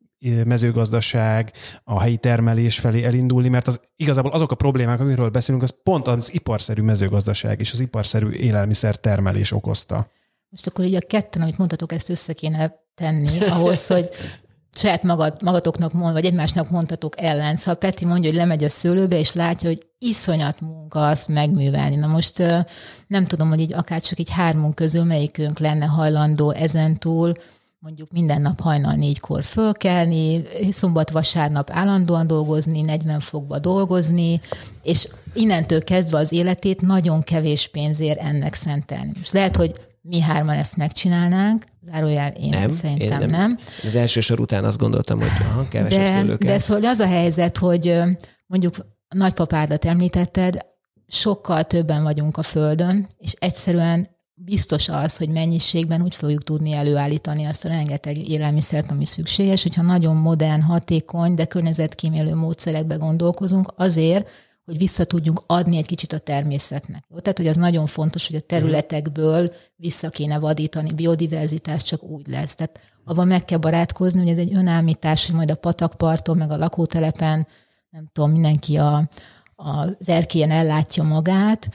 mezőgazdaság, 0.45 1.53
a 1.85 2.01
helyi 2.01 2.17
termelés 2.17 2.79
felé 2.79 3.05
elindulni, 3.05 3.49
mert 3.49 3.67
az 3.67 3.81
igazából 3.97 4.31
azok 4.31 4.51
a 4.51 4.55
problémák, 4.55 5.01
amiről 5.01 5.29
beszélünk, 5.29 5.63
az 5.63 5.75
pont 5.83 6.07
az 6.07 6.35
iparszerű 6.35 6.83
mezőgazdaság 6.83 7.61
és 7.61 7.73
az 7.73 7.81
iparszerű 7.81 8.31
élelmiszer 8.31 8.97
termelés 8.97 9.53
okozta. 9.53 10.11
Most 10.49 10.67
akkor 10.67 10.85
így 10.85 10.95
a 10.95 11.07
ketten, 11.07 11.43
amit 11.43 11.59
mondhatok, 11.59 11.93
ezt 11.93 12.09
össze 12.09 12.33
kéne 12.33 12.75
tenni 12.95 13.41
ahhoz, 13.41 13.87
hogy 13.95 14.09
saját 14.73 15.03
magad, 15.03 15.43
magatoknak 15.43 15.93
mond, 15.93 16.13
vagy 16.13 16.25
egymásnak 16.25 16.71
mondhatok 16.71 17.21
ellen. 17.21 17.57
Szóval 17.57 17.75
Peti 17.75 18.05
mondja, 18.05 18.31
hogy 18.31 18.39
lemegy 18.39 18.65
a 18.65 18.69
szőlőbe, 18.69 19.19
és 19.19 19.33
látja, 19.33 19.69
hogy 19.69 19.87
iszonyat 19.99 20.61
munka 20.61 21.09
azt 21.09 21.29
megművelni. 21.29 21.97
Na 21.97 22.07
most 22.07 22.43
nem 23.07 23.27
tudom, 23.27 23.49
hogy 23.49 23.61
így 23.61 23.73
akár 23.73 24.01
csak 24.01 24.19
így 24.19 24.31
hármunk 24.31 24.75
közül 24.75 25.05
melyikünk 25.05 25.59
lenne 25.59 25.87
hajlandó 25.87 26.51
ezentúl 26.51 27.33
mondjuk 27.79 28.13
minden 28.13 28.43
nap 28.43 28.61
hajnal 28.61 28.95
négykor 28.95 29.45
fölkelni, 29.45 30.43
szombat-vasárnap 30.71 31.71
állandóan 31.71 32.27
dolgozni, 32.27 32.83
40 32.83 33.21
fokba 33.21 33.59
dolgozni, 33.59 34.41
és 34.83 35.09
innentől 35.35 35.85
kezdve 35.85 36.19
az 36.19 36.33
életét 36.33 36.81
nagyon 36.81 37.23
kevés 37.23 37.69
pénzért 37.69 38.19
ennek 38.19 38.55
szentelni. 38.55 39.13
Most 39.19 39.33
lehet, 39.33 39.57
hogy 39.57 39.75
mi 40.01 40.21
hárman 40.21 40.57
ezt 40.57 40.77
megcsinálnánk, 40.77 41.65
zárójel 41.83 42.31
én 42.31 42.49
nem, 42.49 42.69
szerintem 42.69 43.21
én 43.21 43.29
nem. 43.29 43.41
nem. 43.41 43.59
Az 43.85 43.95
első 43.95 44.21
sor 44.21 44.41
után 44.41 44.65
azt 44.65 44.79
gondoltam, 44.79 45.19
hogy 45.19 45.31
aha, 45.41 45.69
kevesebb 45.69 46.27
de, 46.27 46.47
De 46.47 46.59
szóval 46.59 46.91
az 46.91 46.99
a 46.99 47.07
helyzet, 47.07 47.59
hogy 47.59 48.01
mondjuk 48.47 48.75
nagypapádat 49.09 49.85
említetted, 49.85 50.59
sokkal 51.07 51.65
többen 51.65 52.03
vagyunk 52.03 52.37
a 52.37 52.43
Földön, 52.43 53.07
és 53.19 53.33
egyszerűen 53.39 54.16
biztos 54.39 54.89
az, 54.89 55.17
hogy 55.17 55.29
mennyiségben 55.29 56.03
úgy 56.03 56.15
fogjuk 56.15 56.45
tudni 56.45 56.73
előállítani 56.73 57.45
azt 57.45 57.65
a 57.65 57.69
rengeteg 57.69 58.29
élelmiszert, 58.29 58.91
ami 58.91 59.05
szükséges, 59.05 59.63
hogyha 59.63 59.83
nagyon 59.83 60.17
modern, 60.17 60.61
hatékony, 60.61 61.35
de 61.35 61.45
környezetkímélő 61.45 62.35
módszerekbe 62.35 62.95
gondolkozunk, 62.95 63.73
azért, 63.77 64.29
hogy 64.65 64.79
vissza 64.79 65.05
tudjunk 65.05 65.43
adni 65.47 65.77
egy 65.77 65.87
kicsit 65.87 66.13
a 66.13 66.19
természetnek. 66.19 67.05
Tehát, 67.17 67.39
hogy 67.39 67.47
az 67.47 67.57
nagyon 67.57 67.87
fontos, 67.87 68.27
hogy 68.27 68.37
a 68.37 68.41
területekből 68.41 69.53
vissza 69.77 70.09
kéne 70.09 70.39
vadítani, 70.39 70.93
biodiverzitás 70.93 71.83
csak 71.83 72.03
úgy 72.03 72.27
lesz. 72.27 72.55
Tehát 72.55 72.81
avval 73.05 73.25
meg 73.25 73.45
kell 73.45 73.59
barátkozni, 73.59 74.21
hogy 74.21 74.29
ez 74.29 74.39
egy 74.39 74.55
önállítás, 74.55 75.27
hogy 75.27 75.35
majd 75.35 75.51
a 75.51 75.55
patakparton, 75.55 76.37
meg 76.37 76.51
a 76.51 76.57
lakótelepen, 76.57 77.47
nem 77.91 78.09
tudom, 78.13 78.31
mindenki 78.31 78.77
a, 78.77 79.09
az 79.57 80.09
erkélyen 80.09 80.51
ellátja 80.51 81.03
magát, 81.03 81.69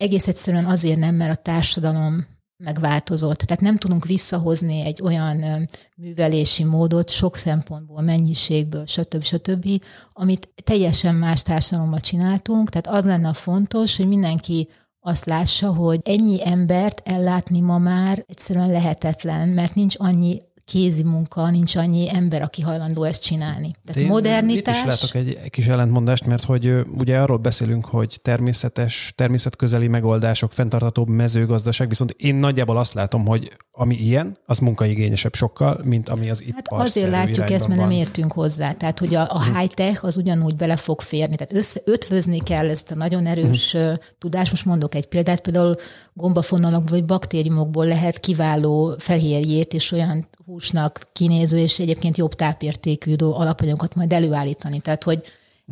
egész 0.00 0.26
egyszerűen 0.28 0.64
azért 0.64 0.98
nem, 0.98 1.14
mert 1.14 1.38
a 1.38 1.42
társadalom 1.42 2.26
megváltozott. 2.56 3.38
Tehát 3.38 3.62
nem 3.62 3.76
tudunk 3.76 4.06
visszahozni 4.06 4.80
egy 4.80 5.00
olyan 5.02 5.66
művelési 5.96 6.64
módot 6.64 7.10
sok 7.10 7.36
szempontból, 7.36 8.00
mennyiségből, 8.00 8.86
stb. 8.86 9.22
stb., 9.22 9.82
amit 10.12 10.48
teljesen 10.64 11.14
más 11.14 11.42
társadalomban 11.42 12.00
csináltunk. 12.00 12.68
Tehát 12.68 12.98
az 12.98 13.04
lenne 13.04 13.32
fontos, 13.32 13.96
hogy 13.96 14.08
mindenki 14.08 14.68
azt 15.00 15.24
lássa, 15.24 15.72
hogy 15.72 16.00
ennyi 16.02 16.38
embert 16.48 17.00
ellátni 17.04 17.60
ma 17.60 17.78
már 17.78 18.24
egyszerűen 18.26 18.70
lehetetlen, 18.70 19.48
mert 19.48 19.74
nincs 19.74 19.94
annyi 19.98 20.38
kézi 20.70 21.02
munka, 21.02 21.50
nincs 21.50 21.76
annyi 21.76 22.08
ember, 22.14 22.42
aki 22.42 22.62
hajlandó 22.62 23.02
ezt 23.02 23.22
csinálni. 23.22 23.70
Tehát 23.84 24.02
Én 24.02 24.08
modernitás... 24.08 24.76
Itt 24.76 24.82
is 24.82 24.88
látok 24.88 25.14
egy 25.14 25.50
kis 25.50 25.66
ellentmondást, 25.66 26.26
mert 26.26 26.44
hogy 26.44 26.74
ugye 26.98 27.18
arról 27.18 27.36
beszélünk, 27.36 27.84
hogy 27.84 28.18
természetes, 28.22 29.12
természetközeli 29.16 29.88
megoldások, 29.88 30.52
fenntartható 30.52 31.04
mezőgazdaság, 31.06 31.88
viszont 31.88 32.14
én 32.18 32.34
nagyjából 32.34 32.78
azt 32.78 32.94
látom, 32.94 33.26
hogy 33.26 33.52
ami 33.72 33.94
ilyen, 33.94 34.38
az 34.46 34.58
munkaigényesebb 34.58 35.34
sokkal, 35.34 35.80
mint 35.84 36.08
ami 36.08 36.30
az 36.30 36.42
ipar. 36.42 36.78
Hát 36.78 36.86
azért 36.86 37.10
látjuk 37.10 37.50
ezt, 37.50 37.68
mert 37.68 37.80
van. 37.80 37.88
nem 37.88 37.98
értünk 37.98 38.32
hozzá. 38.32 38.72
Tehát, 38.72 38.98
hogy 38.98 39.14
a, 39.14 39.26
a 39.28 39.58
high-tech 39.58 40.04
az 40.04 40.16
ugyanúgy 40.16 40.56
bele 40.56 40.76
fog 40.76 41.00
férni. 41.00 41.36
Tehát 41.36 41.54
össze, 41.54 41.80
ötvözni 41.84 42.38
kell 42.38 42.68
ezt 42.68 42.90
a 42.90 42.94
nagyon 42.94 43.26
erős 43.26 43.74
uh-huh. 43.74 43.94
tudást. 44.18 44.50
Most 44.50 44.64
mondok 44.64 44.94
egy 44.94 45.06
példát, 45.06 45.40
például 45.40 45.74
gombafonalak 46.20 46.88
vagy 46.88 47.04
baktériumokból 47.04 47.86
lehet 47.86 48.20
kiváló 48.20 48.94
fehérjét 48.98 49.74
és 49.74 49.92
olyan 49.92 50.28
húsnak 50.44 51.08
kinéző 51.12 51.58
és 51.58 51.78
egyébként 51.78 52.16
jobb 52.16 52.34
tápértékű 52.34 53.14
alapanyagokat 53.14 53.94
majd 53.94 54.12
előállítani. 54.12 54.80
Tehát, 54.80 55.04
hogy 55.04 55.22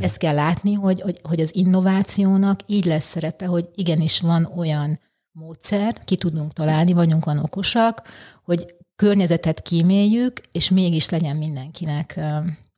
ezt 0.00 0.16
kell 0.16 0.34
látni, 0.34 0.72
hogy, 0.72 1.00
hogy, 1.00 1.20
hogy 1.22 1.40
az 1.40 1.56
innovációnak 1.56 2.60
így 2.66 2.84
lesz 2.84 3.04
szerepe, 3.04 3.46
hogy 3.46 3.68
igenis 3.74 4.20
van 4.20 4.52
olyan 4.56 5.00
módszer, 5.32 6.04
ki 6.04 6.16
tudunk 6.16 6.52
találni, 6.52 6.92
vagyunk 6.92 7.26
olyan 7.26 7.42
okosak, 7.42 8.02
hogy 8.44 8.74
környezetet 8.96 9.62
kíméljük, 9.62 10.40
és 10.52 10.68
mégis 10.68 11.08
legyen 11.08 11.36
mindenkinek 11.36 12.20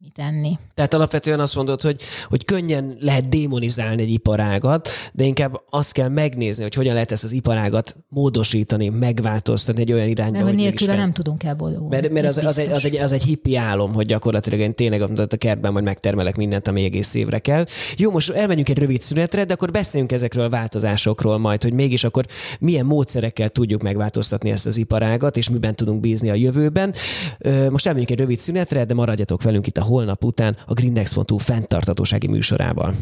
mit 0.02 0.18
enni. 0.18 0.58
Tehát 0.74 0.94
alapvetően 0.94 1.40
azt 1.40 1.54
mondod, 1.54 1.80
hogy, 1.80 2.00
hogy 2.28 2.44
könnyen 2.44 2.96
lehet 3.00 3.28
démonizálni 3.28 4.02
egy 4.02 4.10
iparágat, 4.10 4.88
de 5.12 5.24
inkább 5.24 5.60
azt 5.70 5.92
kell 5.92 6.08
megnézni, 6.08 6.62
hogy 6.62 6.74
hogyan 6.74 6.92
lehet 6.92 7.10
ezt 7.10 7.24
az 7.24 7.32
iparágat 7.32 7.96
módosítani, 8.08 8.88
megváltoztatni 8.88 9.80
egy 9.80 9.92
olyan 9.92 10.08
irányba. 10.08 10.32
Mert 10.32 10.44
hogy 10.44 10.54
nélküle 10.54 10.94
nem 10.94 11.12
tudunk 11.12 11.42
elboldogulni. 11.42 11.96
Mert, 11.96 12.12
mert 12.12 12.26
az, 12.26 12.38
az, 12.38 12.58
egy, 12.58 12.70
az, 12.70 12.84
egy, 12.84 12.96
az 12.96 13.12
egy 13.12 13.22
hippi 13.22 13.56
álom, 13.56 13.94
hogy 13.94 14.06
gyakorlatilag 14.06 14.60
én 14.60 14.74
tényleg 14.74 15.02
a 15.02 15.26
kertben 15.26 15.72
majd 15.72 15.84
megtermelek 15.84 16.36
mindent, 16.36 16.68
ami 16.68 16.84
egész 16.84 17.14
évre 17.14 17.38
kell. 17.38 17.64
Jó, 17.96 18.10
most 18.10 18.30
elmenjünk 18.30 18.68
egy 18.68 18.78
rövid 18.78 19.00
szünetre, 19.00 19.44
de 19.44 19.52
akkor 19.52 19.70
beszéljünk 19.70 20.12
ezekről 20.12 20.44
a 20.44 20.48
változásokról 20.48 21.38
majd, 21.38 21.62
hogy 21.62 21.72
mégis 21.72 22.04
akkor 22.04 22.26
milyen 22.60 22.86
módszerekkel 22.86 23.48
tudjuk 23.48 23.82
megváltoztatni 23.82 24.50
ezt 24.50 24.66
az 24.66 24.76
iparágat, 24.76 25.36
és 25.36 25.50
miben 25.50 25.74
tudunk 25.74 26.00
bízni 26.00 26.30
a 26.30 26.34
jövőben. 26.34 26.94
Most 27.70 27.86
elmenjünk 27.86 28.10
egy 28.10 28.18
rövid 28.18 28.38
szünetre, 28.38 28.84
de 28.84 28.94
maradjatok 28.94 29.42
velünk 29.42 29.66
itt 29.66 29.78
a 29.78 29.88
holnap 29.90 30.24
után 30.24 30.56
a 30.66 30.72
Grindex.hu 30.72 31.36
fenntartatósági 31.36 32.26
műsorával. 32.26 32.94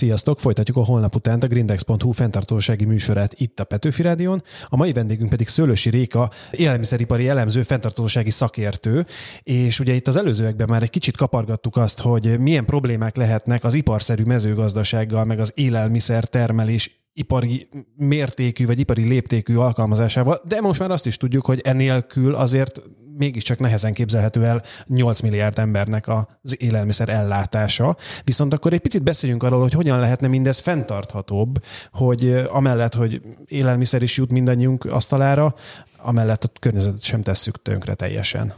Sziasztok! 0.00 0.40
Folytatjuk 0.40 0.76
a 0.76 0.84
holnap 0.84 1.14
után 1.14 1.40
a 1.40 1.46
grindex.hu 1.46 2.10
fenntartósági 2.10 2.84
műsorát 2.84 3.40
itt 3.40 3.60
a 3.60 3.64
Petőfi 3.64 4.02
Rádion. 4.02 4.42
A 4.64 4.76
mai 4.76 4.92
vendégünk 4.92 5.30
pedig 5.30 5.48
Szőlősi 5.48 5.90
Réka, 5.90 6.30
élelmiszeripari 6.50 7.28
elemző, 7.28 7.62
fenntartósági 7.62 8.30
szakértő, 8.30 9.06
és 9.42 9.80
ugye 9.80 9.94
itt 9.94 10.06
az 10.06 10.16
előzőekben 10.16 10.68
már 10.70 10.82
egy 10.82 10.90
kicsit 10.90 11.16
kapargattuk 11.16 11.76
azt, 11.76 12.00
hogy 12.00 12.38
milyen 12.38 12.64
problémák 12.64 13.16
lehetnek 13.16 13.64
az 13.64 13.74
iparszerű 13.74 14.24
mezőgazdasággal, 14.24 15.24
meg 15.24 15.40
az 15.40 15.52
élelmiszer 15.54 16.24
termelés 16.24 16.99
ipari 17.12 17.68
mértékű 17.96 18.66
vagy 18.66 18.80
ipari 18.80 19.08
léptékű 19.08 19.56
alkalmazásával, 19.56 20.40
de 20.44 20.60
most 20.60 20.80
már 20.80 20.90
azt 20.90 21.06
is 21.06 21.16
tudjuk, 21.16 21.46
hogy 21.46 21.60
enélkül 21.64 22.34
azért 22.34 22.80
mégiscsak 23.16 23.58
nehezen 23.58 23.92
képzelhető 23.92 24.44
el 24.44 24.62
8 24.86 25.20
milliárd 25.20 25.58
embernek 25.58 26.08
az 26.08 26.56
élelmiszer 26.58 27.08
ellátása. 27.08 27.96
Viszont 28.24 28.52
akkor 28.52 28.72
egy 28.72 28.80
picit 28.80 29.02
beszéljünk 29.02 29.42
arról, 29.42 29.60
hogy 29.60 29.72
hogyan 29.72 30.00
lehetne 30.00 30.28
mindez 30.28 30.58
fenntarthatóbb, 30.58 31.64
hogy 31.92 32.44
amellett, 32.48 32.94
hogy 32.94 33.20
élelmiszer 33.44 34.02
is 34.02 34.16
jut 34.16 34.32
mindannyiunk 34.32 34.84
asztalára, 34.84 35.54
amellett 35.96 36.44
a 36.44 36.48
környezetet 36.60 37.02
sem 37.02 37.22
tesszük 37.22 37.62
tönkre 37.62 37.94
teljesen. 37.94 38.52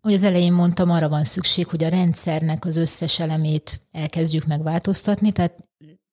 Hogy 0.00 0.14
az 0.14 0.22
elején 0.22 0.52
mondtam, 0.52 0.90
arra 0.90 1.08
van 1.08 1.24
szükség, 1.24 1.66
hogy 1.66 1.84
a 1.84 1.88
rendszernek 1.88 2.64
az 2.64 2.76
összes 2.76 3.20
elemét 3.20 3.80
elkezdjük 3.92 4.46
megváltoztatni, 4.46 5.32
tehát 5.32 5.65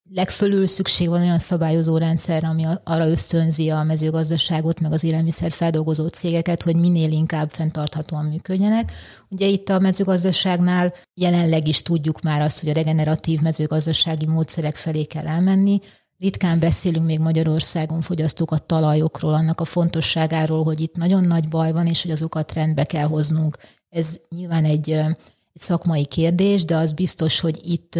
legfölül 0.09 0.67
szükség 0.67 1.07
van 1.07 1.21
olyan 1.21 1.39
szabályozó 1.39 1.97
rendszer, 1.97 2.43
ami 2.43 2.65
arra 2.83 3.09
ösztönzi 3.09 3.69
a 3.69 3.83
mezőgazdaságot, 3.83 4.79
meg 4.79 4.91
az 4.91 5.03
élelmiszer 5.03 5.51
feldolgozó 5.51 6.07
cégeket, 6.07 6.63
hogy 6.63 6.75
minél 6.75 7.11
inkább 7.11 7.51
fenntarthatóan 7.51 8.25
működjenek. 8.25 8.91
Ugye 9.29 9.45
itt 9.45 9.69
a 9.69 9.79
mezőgazdaságnál 9.79 10.93
jelenleg 11.13 11.67
is 11.67 11.81
tudjuk 11.81 12.21
már 12.21 12.41
azt, 12.41 12.59
hogy 12.59 12.69
a 12.69 12.73
regeneratív 12.73 13.41
mezőgazdasági 13.41 14.25
módszerek 14.25 14.75
felé 14.75 15.03
kell 15.03 15.27
elmenni, 15.27 15.79
Ritkán 16.23 16.59
beszélünk 16.59 17.05
még 17.05 17.19
Magyarországon 17.19 18.01
fogyasztók 18.01 18.51
a 18.51 18.57
talajokról, 18.57 19.33
annak 19.33 19.61
a 19.61 19.65
fontosságáról, 19.65 20.63
hogy 20.63 20.79
itt 20.79 20.95
nagyon 20.95 21.23
nagy 21.23 21.47
baj 21.47 21.71
van, 21.71 21.87
és 21.87 22.01
hogy 22.01 22.11
azokat 22.11 22.53
rendbe 22.53 22.83
kell 22.83 23.05
hoznunk. 23.05 23.57
Ez 23.89 24.19
nyilván 24.29 24.63
egy, 24.63 24.89
egy 24.91 25.15
szakmai 25.53 26.05
kérdés, 26.05 26.65
de 26.65 26.75
az 26.75 26.91
biztos, 26.91 27.39
hogy 27.39 27.59
itt 27.63 27.99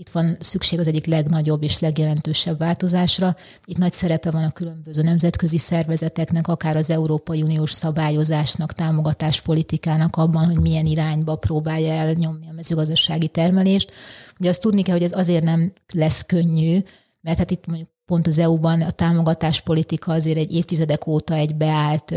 itt 0.00 0.08
van 0.08 0.36
szükség 0.40 0.78
az 0.78 0.86
egyik 0.86 1.06
legnagyobb 1.06 1.62
és 1.62 1.78
legjelentősebb 1.78 2.58
változásra. 2.58 3.36
Itt 3.64 3.76
nagy 3.76 3.92
szerepe 3.92 4.30
van 4.30 4.44
a 4.44 4.50
különböző 4.50 5.02
nemzetközi 5.02 5.58
szervezeteknek, 5.58 6.48
akár 6.48 6.76
az 6.76 6.90
Európai 6.90 7.42
Uniós 7.42 7.72
szabályozásnak, 7.72 8.72
támogatáspolitikának 8.72 10.16
abban, 10.16 10.44
hogy 10.44 10.60
milyen 10.60 10.86
irányba 10.86 11.36
próbálja 11.36 11.92
elnyomni 11.92 12.46
a 12.48 12.52
mezőgazdasági 12.52 13.28
termelést. 13.28 13.92
Ugye 14.40 14.48
azt 14.48 14.60
tudni 14.60 14.82
kell, 14.82 14.94
hogy 14.94 15.04
ez 15.04 15.18
azért 15.18 15.44
nem 15.44 15.72
lesz 15.92 16.22
könnyű, 16.22 16.78
mert 17.20 17.38
hát 17.38 17.50
itt 17.50 17.66
mondjuk 17.66 17.88
pont 18.04 18.26
az 18.26 18.38
EU-ban 18.38 18.80
a 18.80 18.90
támogatáspolitika 18.90 20.12
azért 20.12 20.38
egy 20.38 20.54
évtizedek 20.54 21.06
óta 21.06 21.34
egy 21.34 21.56
beállt 21.56 22.14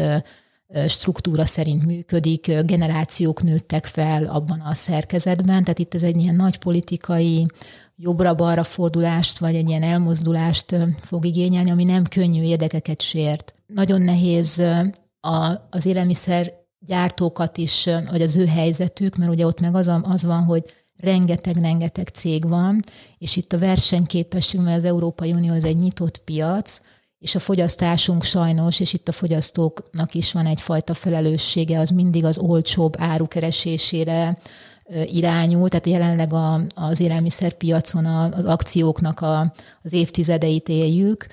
struktúra 0.87 1.45
szerint 1.45 1.85
működik, 1.85 2.51
generációk 2.65 3.43
nőttek 3.43 3.85
fel 3.85 4.25
abban 4.25 4.59
a 4.59 4.73
szerkezetben, 4.73 5.63
tehát 5.63 5.79
itt 5.79 5.93
ez 5.93 6.03
egy 6.03 6.21
ilyen 6.21 6.35
nagy 6.35 6.57
politikai 6.57 7.45
jobbra-balra 7.95 8.63
fordulást, 8.63 9.39
vagy 9.39 9.55
egy 9.55 9.69
ilyen 9.69 9.83
elmozdulást 9.83 10.75
fog 11.01 11.25
igényelni, 11.25 11.69
ami 11.69 11.83
nem 11.83 12.03
könnyű 12.03 12.43
érdekeket 12.43 13.01
sért. 13.01 13.53
Nagyon 13.67 14.01
nehéz 14.01 14.59
a, 15.19 15.67
az 15.69 15.85
élelmiszer 15.85 16.53
gyártókat 16.79 17.57
is, 17.57 17.87
vagy 18.09 18.21
az 18.21 18.35
ő 18.35 18.45
helyzetük, 18.45 19.15
mert 19.15 19.31
ugye 19.31 19.45
ott 19.45 19.59
meg 19.59 19.75
az, 19.75 19.91
az 20.01 20.25
van, 20.25 20.43
hogy 20.43 20.63
rengeteg-rengeteg 20.97 22.07
cég 22.07 22.47
van, 22.47 22.79
és 23.17 23.35
itt 23.35 23.53
a 23.53 23.59
versenyképesség, 23.59 24.59
mert 24.59 24.77
az 24.77 24.83
Európai 24.83 25.31
Unió 25.31 25.53
az 25.53 25.63
egy 25.63 25.77
nyitott 25.77 26.17
piac, 26.17 26.81
és 27.21 27.35
a 27.35 27.39
fogyasztásunk 27.39 28.23
sajnos, 28.23 28.79
és 28.79 28.93
itt 28.93 29.07
a 29.07 29.11
fogyasztóknak 29.11 30.13
is 30.13 30.31
van 30.31 30.45
egyfajta 30.45 30.93
felelőssége, 30.93 31.79
az 31.79 31.89
mindig 31.89 32.25
az 32.25 32.37
olcsóbb 32.37 32.93
árukeresésére 32.97 34.37
irányul, 35.05 35.69
tehát 35.69 35.87
jelenleg 35.87 36.33
a, 36.33 36.61
az 36.75 36.99
élelmiszerpiacon 36.99 38.05
az 38.05 38.45
akcióknak 38.45 39.19
a, 39.19 39.53
az 39.83 39.93
évtizedeit 39.93 40.69
éljük, 40.69 41.27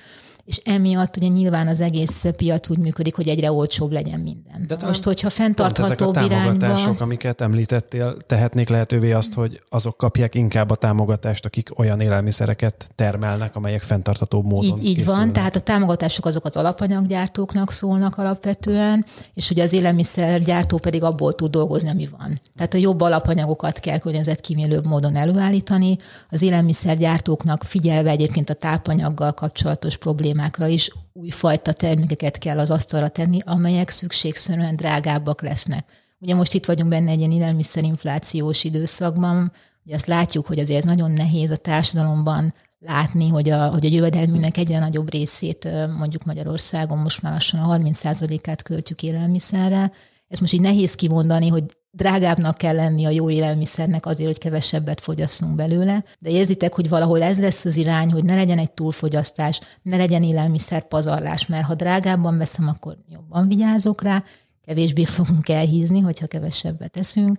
és 0.49 0.61
emiatt 0.63 1.17
ugye 1.17 1.27
nyilván 1.27 1.67
az 1.67 1.79
egész 1.79 2.25
piac 2.35 2.69
úgy 2.69 2.77
működik, 2.77 3.15
hogy 3.15 3.27
egyre 3.27 3.51
olcsóbb 3.51 3.91
legyen 3.91 4.19
minden. 4.19 4.65
De 4.67 4.77
Most, 4.81 5.03
hogyha 5.03 5.29
fenntarthatóbb 5.29 6.15
ezek 6.15 6.31
a 6.31 6.37
támogatások, 6.37 6.79
irányba... 6.79 7.03
amiket 7.03 7.41
említettél, 7.41 8.17
tehetnék 8.25 8.69
lehetővé 8.69 9.11
azt, 9.11 9.33
hogy 9.33 9.61
azok 9.69 9.97
kapják 9.97 10.35
inkább 10.35 10.69
a 10.69 10.75
támogatást, 10.75 11.45
akik 11.45 11.79
olyan 11.79 11.99
élelmiszereket 11.99 12.91
termelnek, 12.95 13.55
amelyek 13.55 13.81
fenntarthatóbb 13.81 14.45
módon 14.45 14.79
Így, 14.79 14.85
így 14.85 15.05
van, 15.05 15.33
tehát 15.33 15.55
a 15.55 15.59
támogatások 15.59 16.25
azok 16.25 16.45
az 16.45 16.55
alapanyaggyártóknak 16.55 17.71
szólnak 17.71 18.17
alapvetően, 18.17 19.05
és 19.33 19.49
ugye 19.49 19.63
az 19.63 19.73
élelmiszergyártó 19.73 20.77
pedig 20.77 21.03
abból 21.03 21.33
tud 21.33 21.51
dolgozni, 21.51 21.89
ami 21.89 22.07
van. 22.17 22.39
Tehát 22.55 22.73
a 22.73 22.77
jobb 22.77 23.01
alapanyagokat 23.01 23.79
kell 23.79 23.97
környezetkímélőbb 23.97 24.85
módon 24.85 25.15
előállítani, 25.15 25.95
az 26.29 26.41
élelmiszergyártóknak 26.41 27.63
figyelve 27.63 28.09
egyébként 28.09 28.49
a 28.49 28.53
tápanyaggal 28.53 29.31
kapcsolatos 29.31 29.97
problémák 29.97 30.37
problémákra 30.39 30.67
is 30.67 30.89
újfajta 31.13 31.73
termékeket 31.73 32.37
kell 32.37 32.59
az 32.59 32.71
asztalra 32.71 33.07
tenni, 33.07 33.37
amelyek 33.45 33.89
szükségszerűen 33.89 34.75
drágábbak 34.75 35.41
lesznek. 35.41 35.85
Ugye 36.19 36.35
most 36.35 36.53
itt 36.53 36.65
vagyunk 36.65 36.89
benne 36.89 37.11
egy 37.11 37.19
ilyen 37.19 37.31
élelmiszerinflációs 37.31 38.63
időszakban, 38.63 39.51
ugye 39.85 39.95
azt 39.95 40.05
látjuk, 40.05 40.45
hogy 40.45 40.59
azért 40.59 40.85
nagyon 40.85 41.11
nehéz 41.11 41.51
a 41.51 41.55
társadalomban 41.55 42.53
látni, 42.79 43.29
hogy 43.29 43.49
a, 43.49 43.67
hogy 43.67 43.85
a 43.85 43.89
jövedelműnek 43.89 44.57
egyre 44.57 44.79
nagyobb 44.79 45.11
részét 45.11 45.67
mondjuk 45.97 46.23
Magyarországon 46.23 46.97
most 46.97 47.21
már 47.21 47.33
lassan 47.33 47.59
a 47.59 47.77
30%-át 47.77 48.61
költjük 48.61 49.03
élelmiszerre. 49.03 49.91
Ez 50.27 50.39
most 50.39 50.53
így 50.53 50.61
nehéz 50.61 50.95
kimondani, 50.95 51.47
hogy 51.47 51.63
drágábbnak 51.99 52.57
kell 52.57 52.75
lenni 52.75 53.05
a 53.05 53.09
jó 53.09 53.29
élelmiszernek 53.29 54.05
azért, 54.05 54.27
hogy 54.27 54.37
kevesebbet 54.37 55.01
fogyasszunk 55.01 55.55
belőle, 55.55 56.03
de 56.19 56.29
érzitek, 56.29 56.73
hogy 56.73 56.89
valahol 56.89 57.21
ez 57.21 57.39
lesz 57.39 57.65
az 57.65 57.75
irány, 57.75 58.11
hogy 58.11 58.23
ne 58.23 58.35
legyen 58.35 58.57
egy 58.57 58.71
túlfogyasztás, 58.71 59.59
ne 59.81 59.97
legyen 59.97 60.23
élelmiszer 60.23 60.87
pazarlás, 60.87 61.45
mert 61.45 61.65
ha 61.65 61.75
drágábban 61.75 62.37
veszem, 62.37 62.67
akkor 62.67 62.97
jobban 63.09 63.47
vigyázok 63.47 64.01
rá, 64.01 64.23
kevésbé 64.65 65.03
fogunk 65.03 65.49
elhízni, 65.49 65.99
hogyha 65.99 66.27
kevesebbet 66.27 66.97
eszünk, 66.97 67.37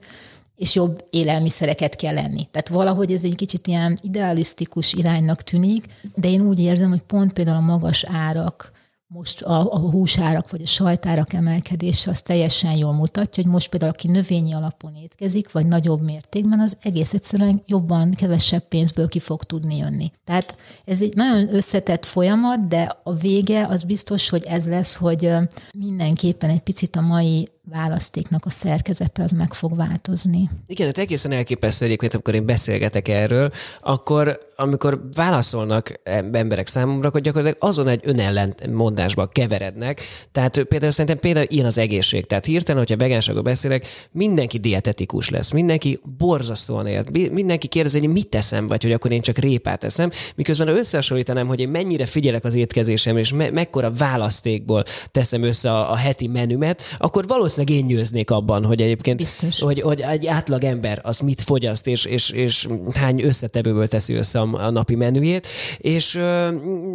és 0.57 0.75
jobb 0.75 1.05
élelmiszereket 1.11 1.97
kell 1.97 2.15
lenni. 2.15 2.49
Tehát 2.51 2.69
valahogy 2.69 3.13
ez 3.13 3.23
egy 3.23 3.35
kicsit 3.35 3.67
ilyen 3.67 3.99
idealisztikus 4.03 4.93
iránynak 4.93 5.43
tűnik, 5.43 5.85
de 6.15 6.29
én 6.29 6.41
úgy 6.41 6.59
érzem, 6.59 6.91
hogy 6.91 7.03
pont 7.03 7.33
például 7.33 7.57
a 7.57 7.61
magas 7.61 8.05
árak, 8.05 8.73
most 9.13 9.43
a, 9.43 9.73
a 9.73 9.79
húsárak 9.79 10.51
vagy 10.51 10.63
a 10.63 10.67
sajtárak 10.67 11.33
emelkedése 11.33 12.11
az 12.11 12.23
teljesen 12.23 12.77
jól 12.77 12.93
mutatja, 12.93 13.43
hogy 13.43 13.53
most 13.53 13.69
például 13.69 13.91
aki 13.91 14.09
növényi 14.09 14.55
alapon 14.55 14.95
étkezik, 14.95 15.53
vagy 15.53 15.67
nagyobb 15.67 16.03
mértékben, 16.03 16.61
az 16.61 16.77
egész 16.83 17.15
egyszerűen 17.15 17.63
jobban, 17.67 18.11
kevesebb 18.11 18.69
pénzből 18.69 19.09
ki 19.09 19.19
fog 19.19 19.43
tudni 19.45 19.77
jönni. 19.77 20.13
Tehát 20.25 20.57
ez 20.85 21.01
egy 21.01 21.15
nagyon 21.15 21.55
összetett 21.55 22.05
folyamat, 22.05 22.69
de 22.69 23.01
a 23.03 23.15
vége 23.15 23.67
az 23.67 23.83
biztos, 23.83 24.29
hogy 24.29 24.45
ez 24.45 24.67
lesz, 24.67 24.97
hogy 24.97 25.31
mindenképpen 25.73 26.51
egy 26.51 26.61
picit 26.61 26.97
a 26.97 27.01
mai 27.01 27.49
választéknak 27.71 28.45
a 28.45 28.51
szerkezete 28.51 29.23
az 29.23 29.31
meg 29.31 29.53
fog 29.53 29.77
változni. 29.77 30.51
Igen, 30.67 30.87
hát 30.87 30.99
egészen 30.99 31.33
elképesztő 31.33 31.85
egyébként, 31.85 32.15
amikor 32.15 32.35
én 32.35 32.47
beszélgetek 32.47 33.09
erről, 33.09 33.51
akkor 33.81 34.39
amikor 34.57 35.09
válaszolnak 35.15 36.01
emberek 36.33 36.67
számomra, 36.67 37.09
akkor 37.09 37.21
gyakorlatilag 37.21 37.65
azon 37.71 37.89
egy 37.89 38.01
önellentmondásba 38.05 39.27
keverednek. 39.27 40.01
Tehát 40.33 40.63
például 40.63 40.91
szerintem 40.91 41.19
például 41.19 41.47
ilyen 41.49 41.67
az 41.67 41.79
egészség. 41.79 42.27
Tehát 42.27 42.45
hirtelen, 42.45 42.81
hogyha 42.81 42.97
vegánságról 42.97 43.43
beszélek, 43.43 43.87
mindenki 44.13 44.59
dietetikus 44.59 45.29
lesz, 45.29 45.53
mindenki 45.53 46.01
borzasztóan 46.19 46.87
élt, 46.87 47.33
mindenki 47.33 47.67
kérdezi, 47.67 47.99
hogy 47.99 48.09
mit 48.09 48.29
teszem, 48.29 48.67
vagy 48.67 48.83
hogy 48.83 48.93
akkor 48.93 49.13
én 49.13 49.21
csak 49.21 49.39
répát 49.39 49.85
eszem, 49.85 50.11
miközben 50.35 50.67
ha 50.67 50.79
összehasonlítanám, 50.79 51.47
hogy 51.47 51.61
én 51.61 51.69
mennyire 51.69 52.07
figyelek 52.07 52.45
az 52.45 52.55
étkezésem, 52.55 53.17
és 53.17 53.33
me- 53.33 53.53
mekkora 53.53 53.93
választékból 53.93 54.83
teszem 55.11 55.43
össze 55.43 55.73
a, 55.73 55.91
a 55.91 55.97
heti 55.97 56.27
menümet, 56.27 56.83
akkor 56.99 57.27
valószínűleg 57.27 57.60
valószínűleg 57.61 57.91
én 57.93 57.97
győznék 57.97 58.31
abban, 58.31 58.65
hogy 58.65 58.81
egyébként 58.81 59.17
Biztos. 59.17 59.61
Hogy, 59.61 59.81
hogy 59.81 60.01
egy 60.01 60.27
átlag 60.27 60.65
ember 60.65 61.01
az 61.03 61.21
mit 61.21 61.41
fogyaszt, 61.41 61.87
és, 61.87 62.05
és, 62.05 62.31
és 62.31 62.69
hány 62.95 63.23
összetevőből 63.23 63.89
teszi 63.89 64.15
össze 64.15 64.41
a, 64.41 64.67
a 64.67 64.71
napi 64.71 64.95
menüjét, 64.95 65.47
és 65.79 66.15
ö, 66.15 66.49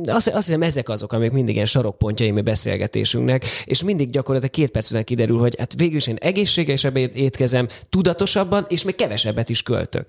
azt, 0.05 0.27
azt 0.27 0.45
hiszem 0.45 0.61
ezek 0.61 0.89
azok, 0.89 1.13
amik 1.13 1.31
mindig 1.31 1.53
ilyen 1.53 1.65
sarokpontjai 1.65 2.31
mi 2.31 2.41
beszélgetésünknek, 2.41 3.45
és 3.65 3.83
mindig 3.83 4.09
gyakorlatilag 4.09 4.53
két 4.53 4.71
perc 4.71 4.89
után 4.89 5.03
kiderül, 5.03 5.39
hogy 5.39 5.55
hát 5.57 5.73
végül 5.77 5.95
is 5.95 6.07
én 6.07 6.17
egészségesebben 6.19 7.09
étkezem, 7.13 7.67
tudatosabban, 7.89 8.65
és 8.67 8.83
még 8.83 8.95
kevesebbet 8.95 9.49
is 9.49 9.63
költök. 9.63 10.05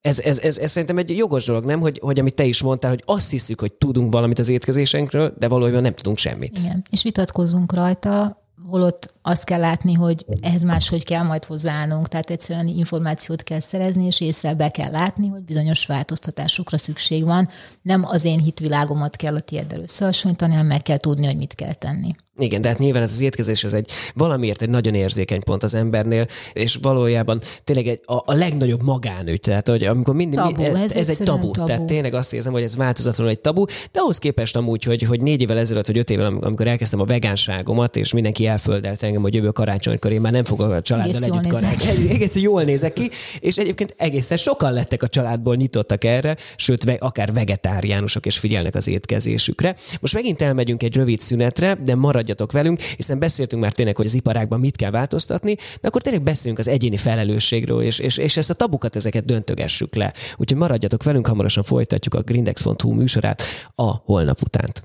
Ez, 0.00 0.20
ez, 0.20 0.38
ez, 0.38 0.58
ez 0.58 0.70
szerintem 0.70 0.98
egy 0.98 1.16
jogos 1.16 1.44
dolog, 1.44 1.64
nem? 1.64 1.80
Hogy, 1.80 1.98
hogy 2.02 2.18
amit 2.18 2.34
te 2.34 2.44
is 2.44 2.62
mondtál, 2.62 2.90
hogy 2.90 3.02
azt 3.04 3.30
hiszük, 3.30 3.60
hogy 3.60 3.72
tudunk 3.72 4.12
valamit 4.12 4.38
az 4.38 4.48
étkezésenkről, 4.48 5.34
de 5.38 5.48
valójában 5.48 5.82
nem 5.82 5.94
tudunk 5.94 6.18
semmit. 6.18 6.58
Igen, 6.58 6.84
és 6.90 7.02
vitatkozunk 7.02 7.74
rajta, 7.74 8.41
holott 8.66 9.14
azt 9.22 9.44
kell 9.44 9.60
látni, 9.60 9.92
hogy 9.92 10.24
ehhez 10.40 10.62
máshogy 10.62 11.04
kell 11.04 11.22
majd 11.22 11.44
hozzáállnunk, 11.44 12.08
tehát 12.08 12.30
egyszerűen 12.30 12.66
információt 12.66 13.42
kell 13.42 13.60
szerezni, 13.60 14.06
és 14.06 14.20
észre 14.20 14.54
be 14.54 14.68
kell 14.68 14.90
látni, 14.90 15.28
hogy 15.28 15.44
bizonyos 15.44 15.86
változtatásokra 15.86 16.78
szükség 16.78 17.24
van. 17.24 17.48
Nem 17.82 18.04
az 18.04 18.24
én 18.24 18.38
hitvilágomat 18.38 19.16
kell 19.16 19.34
a 19.34 19.40
tieddel 19.40 19.80
összehasonlítani, 19.80 20.52
hanem 20.52 20.66
meg 20.66 20.82
kell 20.82 20.96
tudni, 20.96 21.26
hogy 21.26 21.36
mit 21.36 21.54
kell 21.54 21.72
tenni. 21.72 22.14
Igen, 22.38 22.60
de 22.60 22.68
hát 22.68 22.78
nyilván 22.78 23.02
ez 23.02 23.12
az 23.12 23.20
étkezés 23.20 23.64
az 23.64 23.74
egy 23.74 23.90
valamiért 24.14 24.62
egy 24.62 24.68
nagyon 24.68 24.94
érzékeny 24.94 25.42
pont 25.42 25.62
az 25.62 25.74
embernél, 25.74 26.26
és 26.52 26.78
valójában 26.82 27.40
tényleg 27.64 27.86
egy, 27.86 28.00
a, 28.04 28.14
a 28.14 28.34
legnagyobb 28.34 28.82
magánügy. 28.82 29.40
Tehát, 29.40 29.68
hogy 29.68 29.84
amikor 29.84 30.14
mindig, 30.14 30.38
tabu, 30.38 30.62
ez, 30.62 30.74
ez, 30.74 30.96
ez 30.96 31.08
egy 31.08 31.16
tabu. 31.16 31.50
tabu. 31.50 31.66
Tehát 31.66 31.82
tényleg 31.84 32.14
azt 32.14 32.32
érzem, 32.32 32.52
hogy 32.52 32.62
ez 32.62 32.76
változatlanul 32.76 33.32
egy 33.32 33.40
tabu, 33.40 33.64
de 33.64 34.00
ahhoz 34.00 34.18
képest 34.18 34.56
amúgy, 34.56 34.82
hogy, 34.82 35.02
hogy 35.02 35.20
négy 35.20 35.40
évvel 35.40 35.58
ezelőtt, 35.58 35.86
vagy 35.86 35.98
öt 35.98 36.10
évvel, 36.10 36.26
amikor 36.40 36.66
elkezdtem 36.66 37.00
a 37.00 37.04
vegánságomat, 37.04 37.96
és 37.96 38.12
mindenki 38.12 38.46
elföldelt 38.46 39.02
engem, 39.02 39.22
hogy 39.22 39.34
jövő 39.34 39.50
karácsonykor 39.50 40.12
én 40.12 40.20
már 40.20 40.32
nem 40.32 40.44
fogok 40.44 40.70
a 40.70 40.82
családdal 40.82 41.22
együtt 41.22 41.46
karácsony. 41.46 42.08
Egészen 42.08 42.42
jól 42.42 42.62
nézek 42.62 42.92
ki, 42.92 43.10
és 43.40 43.56
egyébként 43.56 43.94
egészen 43.98 44.36
sokan 44.36 44.72
lettek 44.72 45.02
a 45.02 45.08
családból, 45.08 45.54
nyitottak 45.54 46.04
erre, 46.04 46.36
sőt, 46.56 46.96
akár 46.98 47.32
vegetáriánusok 47.32 48.26
és 48.26 48.38
figyelnek 48.38 48.74
az 48.74 48.88
étkezésükre. 48.88 49.76
Most 50.00 50.14
megint 50.14 50.42
elmegyünk 50.42 50.82
egy 50.82 50.94
rövid 50.94 51.20
szünetre, 51.20 51.78
de 51.84 51.94
maradjatok 52.22 52.52
velünk, 52.52 52.80
hiszen 52.80 53.18
beszéltünk 53.18 53.62
már 53.62 53.72
tényleg, 53.72 53.96
hogy 53.96 54.06
az 54.06 54.14
iparágban 54.14 54.60
mit 54.60 54.76
kell 54.76 54.90
változtatni, 54.90 55.54
de 55.54 55.88
akkor 55.88 56.02
tényleg 56.02 56.22
beszélünk 56.22 56.58
az 56.58 56.68
egyéni 56.68 56.96
felelősségről, 56.96 57.82
és, 57.82 57.98
és, 57.98 58.16
és 58.16 58.36
ezt 58.36 58.50
a 58.50 58.54
tabukat, 58.54 58.96
ezeket 58.96 59.24
döntögessük 59.24 59.94
le. 59.94 60.12
Úgyhogy 60.36 60.58
maradjatok 60.58 61.02
velünk, 61.02 61.26
hamarosan 61.26 61.62
folytatjuk 61.62 62.14
a 62.14 62.22
grindex.hu 62.22 62.92
műsorát 62.92 63.42
a 63.74 63.92
holnap 63.94 64.38
utánt. 64.42 64.82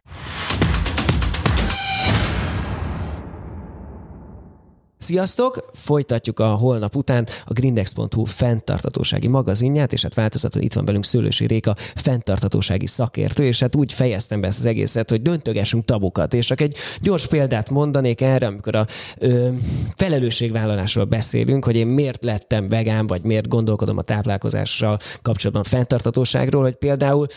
Sziasztok! 4.97 5.69
Folytatjuk 5.73 6.39
a 6.39 6.47
holnap 6.47 6.95
után 6.95 7.27
a 7.45 7.53
grindex.hu 7.53 8.23
fenntartatósági 8.23 9.27
magazinját, 9.27 9.93
és 9.93 10.01
hát 10.01 10.13
változatlan 10.13 10.63
itt 10.63 10.73
van 10.73 10.85
velünk 10.85 11.05
Szőlősi 11.05 11.47
Réka, 11.47 11.75
fenntartatósági 11.77 12.87
szakértő, 12.87 13.43
és 13.43 13.59
hát 13.59 13.75
úgy 13.75 13.93
fejeztem 13.93 14.41
be 14.41 14.47
ezt 14.47 14.59
az 14.59 14.65
egészet, 14.65 15.09
hogy 15.09 15.21
döntögessünk 15.21 15.85
tabukat, 15.85 16.33
és 16.33 16.45
csak 16.45 16.61
egy 16.61 16.75
gyors 16.99 17.27
példát 17.27 17.69
mondanék 17.69 18.21
erre, 18.21 18.47
amikor 18.47 18.75
a 18.75 18.85
ö, 19.17 19.49
felelősségvállalásról 19.95 21.05
beszélünk, 21.05 21.65
hogy 21.65 21.75
én 21.75 21.87
miért 21.87 22.23
lettem 22.23 22.69
vegán, 22.69 23.07
vagy 23.07 23.21
miért 23.21 23.47
gondolkodom 23.47 23.97
a 23.97 24.01
táplálkozással 24.01 24.97
kapcsolatban 25.21 25.63
fenntartatóságról, 25.63 26.63
hogy 26.63 26.75
például 26.75 27.27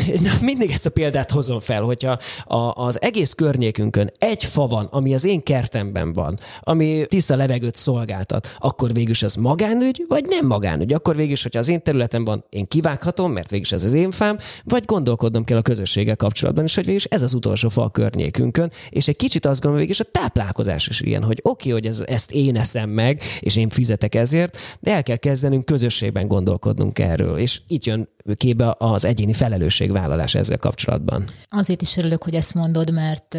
mindig 0.40 0.70
ezt 0.70 0.86
a 0.86 0.90
példát 0.90 1.30
hozom 1.30 1.60
fel, 1.60 1.82
hogyha 1.82 2.18
a, 2.44 2.56
az 2.56 3.02
egész 3.02 3.32
környékünkön 3.32 4.10
egy 4.18 4.44
fa 4.44 4.66
van, 4.66 4.84
ami 4.90 5.14
az 5.14 5.24
én 5.24 5.42
kertemben 5.42 6.12
van, 6.12 6.38
ami 6.60 7.06
tiszta 7.08 7.36
levegőt 7.36 7.76
szolgáltat, 7.76 8.56
akkor 8.58 8.92
végül 8.92 9.14
az 9.20 9.34
magánügy, 9.34 10.04
vagy 10.08 10.24
nem 10.28 10.46
magánügy? 10.46 10.92
Akkor 10.92 11.16
végül 11.16 11.32
is, 11.32 11.42
hogyha 11.42 11.58
az 11.58 11.68
én 11.68 11.82
területem 11.82 12.24
van, 12.24 12.44
én 12.48 12.66
kivághatom, 12.66 13.32
mert 13.32 13.50
végül 13.50 13.66
ez 13.70 13.84
az 13.84 13.94
én 13.94 14.10
fám, 14.10 14.38
vagy 14.64 14.84
gondolkodnom 14.84 15.44
kell 15.44 15.58
a 15.58 15.62
közösséggel 15.62 16.16
kapcsolatban, 16.16 16.64
és 16.64 16.74
hogy 16.74 16.86
végül 16.86 17.00
ez 17.08 17.22
az 17.22 17.34
utolsó 17.34 17.68
fa 17.68 17.82
a 17.82 17.90
környékünkön, 17.90 18.70
és 18.90 19.08
egy 19.08 19.16
kicsit 19.16 19.46
azt 19.46 19.60
gondolom, 19.60 19.86
végül 19.86 20.04
a 20.06 20.10
táplálkozás 20.20 20.88
is 20.88 21.00
ilyen, 21.00 21.22
hogy 21.22 21.40
oké, 21.42 21.68
okay, 21.68 21.72
hogy 21.72 21.90
ez, 21.90 22.02
ezt 22.06 22.32
én 22.32 22.56
eszem 22.56 22.90
meg, 22.90 23.20
és 23.40 23.56
én 23.56 23.68
fizetek 23.68 24.14
ezért, 24.14 24.58
de 24.80 24.92
el 24.92 25.02
kell 25.02 25.16
kezdenünk 25.16 25.64
közösségben 25.64 26.28
gondolkodnunk 26.28 26.98
erről, 26.98 27.38
és 27.38 27.60
itt 27.66 27.84
jön 27.84 28.08
képbe 28.36 28.74
az 28.78 29.04
egyéni 29.04 29.32
felelősségvállalás 29.32 30.34
ezzel 30.34 30.58
kapcsolatban. 30.58 31.24
Azért 31.48 31.82
is 31.82 31.96
örülök, 31.96 32.22
hogy 32.22 32.34
ezt 32.34 32.54
mondod, 32.54 32.92
mert 32.92 33.34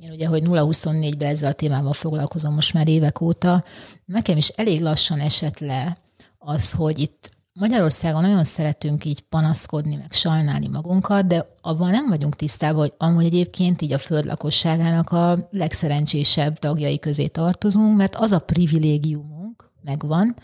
én 0.00 0.10
ugye, 0.10 0.26
hogy 0.26 0.42
0-24-ben 0.46 1.28
ezzel 1.28 1.50
a 1.50 1.52
témával 1.52 1.92
foglalkozom 1.92 2.54
most 2.54 2.74
már 2.74 2.88
évek 2.88 3.20
óta, 3.20 3.64
nekem 4.04 4.36
is 4.36 4.48
elég 4.48 4.82
lassan 4.82 5.20
esett 5.20 5.58
le 5.58 5.98
az, 6.38 6.72
hogy 6.72 6.98
itt 6.98 7.32
Magyarországon 7.60 8.20
nagyon 8.20 8.44
szeretünk 8.44 9.04
így 9.04 9.20
panaszkodni, 9.20 9.96
meg 9.96 10.12
sajnálni 10.12 10.68
magunkat, 10.68 11.26
de 11.26 11.46
abban 11.60 11.90
nem 11.90 12.08
vagyunk 12.08 12.36
tisztában, 12.36 12.80
hogy 12.80 12.94
amúgy 12.98 13.24
egyébként 13.24 13.82
így 13.82 13.92
a 13.92 13.98
föld 13.98 14.24
lakosságának 14.24 15.10
a 15.10 15.48
legszerencsésebb 15.50 16.58
tagjai 16.58 16.98
közé 16.98 17.26
tartozunk, 17.26 17.96
mert 17.96 18.14
az 18.14 18.32
a 18.32 18.38
privilégiumunk 18.38 19.70
megvan, 19.82 20.34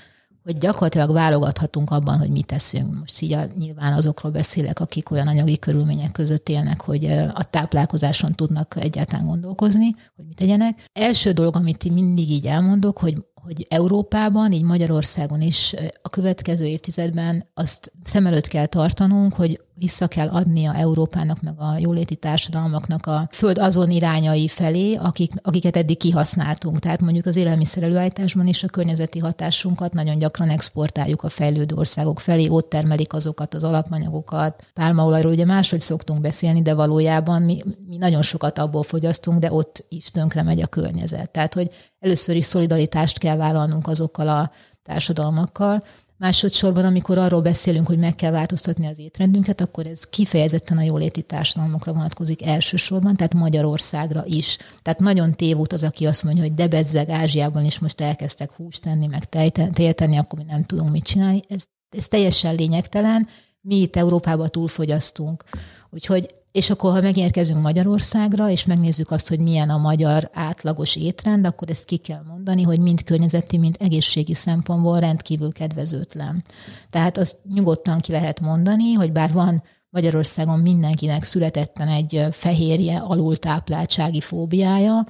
hogy 0.42 0.58
gyakorlatilag 0.58 1.12
válogathatunk 1.12 1.90
abban, 1.90 2.18
hogy 2.18 2.30
mit 2.30 2.46
teszünk. 2.46 2.98
Most 2.98 3.20
így 3.20 3.36
nyilván 3.56 3.92
azokról 3.92 4.32
beszélek, 4.32 4.80
akik 4.80 5.10
olyan 5.10 5.26
anyagi 5.26 5.58
körülmények 5.58 6.12
között 6.12 6.48
élnek, 6.48 6.80
hogy 6.80 7.04
a 7.34 7.44
táplálkozáson 7.50 8.32
tudnak 8.32 8.76
egyáltalán 8.78 9.26
gondolkozni, 9.26 9.94
hogy 10.16 10.24
mit 10.24 10.36
tegyenek. 10.36 10.84
Első 10.92 11.30
dolog, 11.32 11.56
amit 11.56 11.90
mindig 11.92 12.30
így 12.30 12.46
elmondok, 12.46 12.98
hogy 12.98 13.24
hogy 13.42 13.66
Európában, 13.68 14.52
így 14.52 14.62
Magyarországon 14.62 15.40
is 15.40 15.74
a 16.02 16.08
következő 16.08 16.66
évtizedben 16.66 17.48
azt 17.54 17.92
szem 18.02 18.26
előtt 18.26 18.46
kell 18.46 18.66
tartanunk, 18.66 19.34
hogy 19.34 19.60
vissza 19.80 20.06
kell 20.06 20.28
adnia 20.28 20.74
Európának, 20.74 21.42
meg 21.42 21.54
a 21.58 21.78
jóléti 21.78 22.16
társadalmaknak 22.16 23.06
a 23.06 23.28
föld 23.32 23.58
azon 23.58 23.90
irányai 23.90 24.48
felé, 24.48 24.94
akik, 24.94 25.32
akiket 25.42 25.76
eddig 25.76 25.96
kihasználtunk. 25.96 26.78
Tehát 26.78 27.00
mondjuk 27.00 27.26
az 27.26 27.36
élelmiszer 27.36 27.82
előállításban 27.82 28.46
is 28.46 28.62
a 28.62 28.68
környezeti 28.68 29.18
hatásunkat 29.18 29.92
nagyon 29.92 30.18
gyakran 30.18 30.48
exportáljuk 30.48 31.22
a 31.22 31.28
fejlődő 31.28 31.74
országok 31.74 32.20
felé, 32.20 32.48
ott 32.48 32.68
termelik 32.68 33.12
azokat 33.12 33.54
az 33.54 33.64
alapanyagokat. 33.64 34.64
Pálmaolajról 34.74 35.32
ugye 35.32 35.44
máshogy 35.44 35.80
szoktunk 35.80 36.20
beszélni, 36.20 36.62
de 36.62 36.74
valójában 36.74 37.42
mi, 37.42 37.62
mi 37.86 37.96
nagyon 37.96 38.22
sokat 38.22 38.58
abból 38.58 38.82
fogyasztunk, 38.82 39.38
de 39.38 39.52
ott 39.52 39.84
is 39.88 40.10
tönkre 40.10 40.42
megy 40.42 40.62
a 40.62 40.66
környezet. 40.66 41.30
Tehát, 41.30 41.54
hogy 41.54 41.70
először 42.00 42.36
is 42.36 42.44
szolidaritást 42.44 43.18
kell 43.18 43.36
vállalnunk 43.36 43.88
azokkal 43.88 44.28
a 44.28 44.50
társadalmakkal, 44.82 45.82
Másodszorban, 46.20 46.84
amikor 46.84 47.18
arról 47.18 47.40
beszélünk, 47.40 47.86
hogy 47.86 47.98
meg 47.98 48.14
kell 48.14 48.30
változtatni 48.30 48.86
az 48.86 48.98
étrendünket, 48.98 49.60
akkor 49.60 49.86
ez 49.86 50.04
kifejezetten 50.04 50.78
a 50.78 50.82
jóléti 50.82 51.22
társadalmakra 51.22 51.92
vonatkozik 51.92 52.46
elsősorban, 52.46 53.16
tehát 53.16 53.34
Magyarországra 53.34 54.22
is. 54.26 54.56
Tehát 54.82 55.00
nagyon 55.00 55.32
tévút 55.32 55.72
az, 55.72 55.82
aki 55.82 56.06
azt 56.06 56.22
mondja, 56.22 56.42
hogy 56.42 56.54
debezzeg 56.54 57.08
Ázsiában 57.08 57.64
is 57.64 57.78
most 57.78 58.00
elkezdtek 58.00 58.52
húst 58.52 58.80
tenni, 58.80 59.06
meg 59.06 59.28
tejet 59.28 59.96
tenni, 59.96 60.16
akkor 60.16 60.38
mi 60.38 60.44
nem 60.44 60.64
tudunk 60.64 60.90
mit 60.90 61.04
csinálni. 61.04 61.42
Ez, 61.48 61.64
ez 61.96 62.08
teljesen 62.08 62.54
lényegtelen. 62.54 63.28
Mi 63.60 63.76
itt 63.76 63.96
Európában 63.96 64.48
túlfogyasztunk. 64.50 65.44
Úgyhogy 65.90 66.34
és 66.52 66.70
akkor, 66.70 66.92
ha 66.92 67.00
megérkezünk 67.00 67.60
Magyarországra, 67.60 68.50
és 68.50 68.64
megnézzük 68.64 69.10
azt, 69.10 69.28
hogy 69.28 69.40
milyen 69.40 69.70
a 69.70 69.78
magyar 69.78 70.30
átlagos 70.32 70.96
étrend, 70.96 71.46
akkor 71.46 71.70
ezt 71.70 71.84
ki 71.84 71.96
kell 71.96 72.22
mondani, 72.28 72.62
hogy 72.62 72.80
mind 72.80 73.04
környezeti, 73.04 73.58
mind 73.58 73.76
egészségi 73.78 74.34
szempontból 74.34 74.98
rendkívül 74.98 75.52
kedvezőtlen. 75.52 76.44
Tehát 76.90 77.18
azt 77.18 77.38
nyugodtan 77.54 77.98
ki 77.98 78.12
lehet 78.12 78.40
mondani, 78.40 78.92
hogy 78.92 79.12
bár 79.12 79.32
van 79.32 79.62
Magyarországon 79.90 80.58
mindenkinek 80.58 81.24
születetten 81.24 81.88
egy 81.88 82.26
fehérje 82.30 82.98
alultápláltsági 82.98 84.20
fóbiája. 84.20 85.06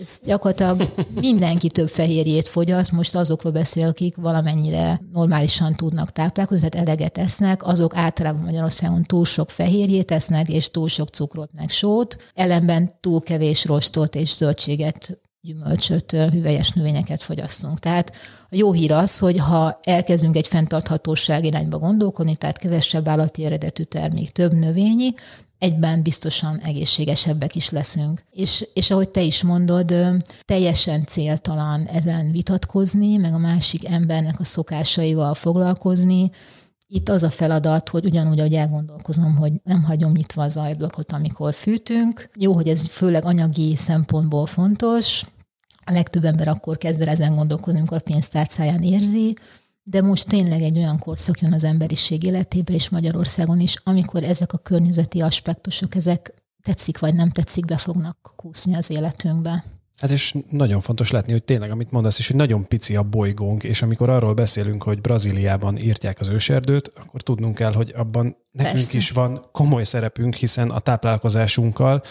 Ez 0.00 0.18
gyakorlatilag 0.24 0.94
mindenki 1.20 1.68
több 1.68 1.88
fehérjét 1.88 2.48
fogyaszt, 2.48 2.92
most 2.92 3.14
azokról 3.14 3.52
beszél, 3.52 3.86
akik 3.86 4.16
valamennyire 4.16 5.00
normálisan 5.12 5.74
tudnak 5.74 6.12
táplálkozni, 6.12 6.68
tehát 6.68 6.86
eleget 6.86 7.18
esznek, 7.18 7.66
azok 7.66 7.96
általában 7.96 8.42
Magyarországon 8.42 9.02
túl 9.02 9.24
sok 9.24 9.50
fehérjét 9.50 10.10
esznek, 10.10 10.48
és 10.48 10.70
túl 10.70 10.88
sok 10.88 11.08
cukrot, 11.08 11.50
meg 11.52 11.70
sót, 11.70 12.16
ellenben 12.34 12.94
túl 13.00 13.20
kevés 13.20 13.64
rostot 13.64 14.14
és 14.14 14.34
zöldséget 14.34 15.18
gyümölcsöt, 15.44 16.12
hüvelyes 16.12 16.70
növényeket 16.70 17.22
fogyasztunk. 17.22 17.78
Tehát 17.78 18.12
a 18.50 18.56
jó 18.56 18.72
hír 18.72 18.92
az, 18.92 19.18
hogy 19.18 19.38
ha 19.38 19.80
elkezdünk 19.82 20.36
egy 20.36 20.48
fenntarthatóság 20.48 21.44
irányba 21.44 21.78
gondolkodni, 21.78 22.34
tehát 22.34 22.58
kevesebb 22.58 23.08
állati 23.08 23.44
eredetű 23.44 23.82
termék, 23.82 24.30
több 24.30 24.52
növényi, 24.52 25.14
egyben 25.58 26.02
biztosan 26.02 26.58
egészségesebbek 26.58 27.54
is 27.54 27.70
leszünk. 27.70 28.24
És, 28.30 28.68
és 28.74 28.90
ahogy 28.90 29.08
te 29.08 29.20
is 29.20 29.42
mondod, 29.42 29.94
teljesen 30.44 31.02
céltalan 31.02 31.86
ezen 31.86 32.30
vitatkozni, 32.32 33.16
meg 33.16 33.34
a 33.34 33.38
másik 33.38 33.88
embernek 33.88 34.40
a 34.40 34.44
szokásaival 34.44 35.34
foglalkozni. 35.34 36.30
Itt 36.86 37.08
az 37.08 37.22
a 37.22 37.30
feladat, 37.30 37.88
hogy 37.88 38.04
ugyanúgy, 38.04 38.38
ahogy 38.38 38.54
elgondolkozom, 38.54 39.36
hogy 39.36 39.52
nem 39.64 39.82
hagyom 39.82 40.12
nyitva 40.12 40.42
az 40.42 40.56
ajblokot, 40.56 41.12
amikor 41.12 41.54
fűtünk. 41.54 42.30
Jó, 42.38 42.52
hogy 42.52 42.68
ez 42.68 42.86
főleg 42.86 43.24
anyagi 43.24 43.76
szempontból 43.76 44.46
fontos, 44.46 45.24
a 45.92 45.94
legtöbb 45.94 46.24
ember 46.24 46.48
akkor 46.48 46.78
kezd 46.78 47.00
el 47.00 47.08
ezen 47.08 47.34
gondolkozni, 47.34 47.78
amikor 47.78 47.96
a 47.96 48.10
pénztárcáján 48.10 48.82
érzi, 48.82 49.36
de 49.82 50.02
most 50.02 50.28
tényleg 50.28 50.62
egy 50.62 50.76
olyan 50.76 50.98
korszak 50.98 51.40
jön 51.40 51.52
az 51.52 51.64
emberiség 51.64 52.22
életébe, 52.22 52.72
és 52.72 52.88
Magyarországon 52.88 53.60
is, 53.60 53.74
amikor 53.84 54.22
ezek 54.22 54.52
a 54.52 54.58
környezeti 54.58 55.20
aspektusok, 55.20 55.94
ezek 55.94 56.34
tetszik 56.62 56.98
vagy 56.98 57.14
nem 57.14 57.30
tetszik, 57.30 57.64
be 57.64 57.76
fognak 57.76 58.32
kúszni 58.36 58.74
az 58.74 58.90
életünkbe. 58.90 59.64
Hát 60.02 60.10
és 60.10 60.34
nagyon 60.50 60.80
fontos 60.80 61.10
látni, 61.10 61.32
hogy 61.32 61.44
tényleg, 61.44 61.70
amit 61.70 61.90
mondasz 61.90 62.18
is, 62.18 62.26
hogy 62.26 62.36
nagyon 62.36 62.68
pici 62.68 62.96
a 62.96 63.02
bolygónk, 63.02 63.64
és 63.64 63.82
amikor 63.82 64.10
arról 64.10 64.34
beszélünk, 64.34 64.82
hogy 64.82 65.00
Brazíliában 65.00 65.78
írtják 65.78 66.20
az 66.20 66.28
őserdőt, 66.28 66.92
akkor 66.94 67.22
tudnunk 67.22 67.54
kell, 67.54 67.72
hogy 67.72 67.92
abban 67.96 68.36
nekünk 68.52 68.74
Persze. 68.74 68.96
is 68.96 69.10
van 69.10 69.44
komoly 69.52 69.84
szerepünk, 69.84 70.34
hiszen 70.34 70.70
a 70.70 70.78
táplálkozásunkkal 70.78 72.02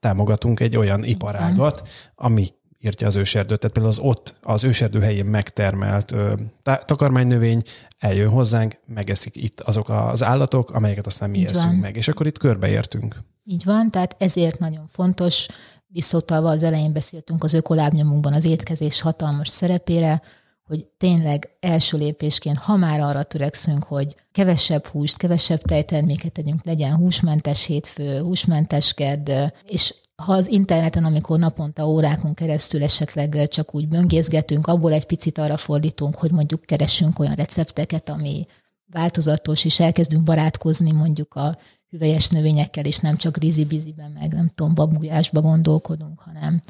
támogatunk 0.00 0.60
egy 0.60 0.76
olyan 0.76 1.04
iparágat, 1.04 1.88
ami 2.14 2.48
írtja 2.80 3.06
az 3.06 3.16
őserdőt. 3.16 3.58
Tehát 3.58 3.74
például 3.74 3.94
az 3.94 3.98
ott, 3.98 4.34
az 4.42 4.64
őserdő 4.64 5.00
helyén 5.00 5.26
megtermelt 5.26 6.12
ö, 6.12 6.32
takarmánynövény 6.62 7.62
eljön 7.98 8.30
hozzánk, 8.30 8.80
megeszik 8.86 9.36
itt 9.36 9.60
azok 9.60 9.88
az 9.88 10.22
állatok, 10.22 10.70
amelyeket 10.70 11.06
aztán 11.06 11.30
mi 11.30 11.38
Így 11.38 11.44
eszünk 11.44 11.70
van. 11.70 11.74
meg. 11.80 11.96
És 11.96 12.08
akkor 12.08 12.26
itt 12.26 12.38
körbeértünk. 12.38 13.16
Így 13.44 13.64
van, 13.64 13.90
tehát 13.90 14.16
ezért 14.18 14.58
nagyon 14.58 14.86
fontos, 14.86 15.46
visszautalva 15.86 16.50
az 16.50 16.62
elején 16.62 16.92
beszéltünk 16.92 17.44
az 17.44 17.54
ökolábnyomunkban 17.54 18.32
az 18.32 18.44
étkezés 18.44 19.00
hatalmas 19.00 19.48
szerepére, 19.48 20.22
hogy 20.64 20.84
tényleg 20.98 21.48
első 21.60 21.96
lépésként, 21.96 22.56
ha 22.58 22.76
már 22.76 23.00
arra 23.00 23.22
törekszünk, 23.22 23.84
hogy 23.84 24.14
kevesebb 24.32 24.86
húst, 24.86 25.16
kevesebb 25.16 25.62
tejterméket 25.62 26.32
tegyünk, 26.32 26.64
legyen 26.64 26.94
húsmentes 26.94 27.64
hétfő, 27.64 28.18
húsmentes 28.18 28.92
kedd, 28.92 29.30
és 29.66 29.94
ha 30.22 30.32
az 30.32 30.46
interneten, 30.46 31.04
amikor 31.04 31.38
naponta 31.38 31.88
órákon 31.88 32.34
keresztül 32.34 32.82
esetleg 32.82 33.48
csak 33.48 33.74
úgy 33.74 33.88
böngészgetünk, 33.88 34.66
abból 34.66 34.92
egy 34.92 35.06
picit 35.06 35.38
arra 35.38 35.56
fordítunk, 35.56 36.16
hogy 36.16 36.32
mondjuk 36.32 36.60
keresünk 36.60 37.18
olyan 37.18 37.34
recepteket, 37.34 38.08
ami 38.08 38.44
változatos, 38.86 39.64
és 39.64 39.80
elkezdünk 39.80 40.22
barátkozni 40.22 40.92
mondjuk 40.92 41.34
a 41.34 41.56
hüvelyes 41.90 42.28
növényekkel, 42.28 42.84
és 42.84 42.98
nem 42.98 43.16
csak 43.16 43.36
rizibiziben, 43.36 44.10
meg 44.10 44.32
nem 44.32 44.50
tudom, 44.54 44.74
babujásba 44.74 45.40
gondolkodunk, 45.40 46.20
hanem 46.20 46.62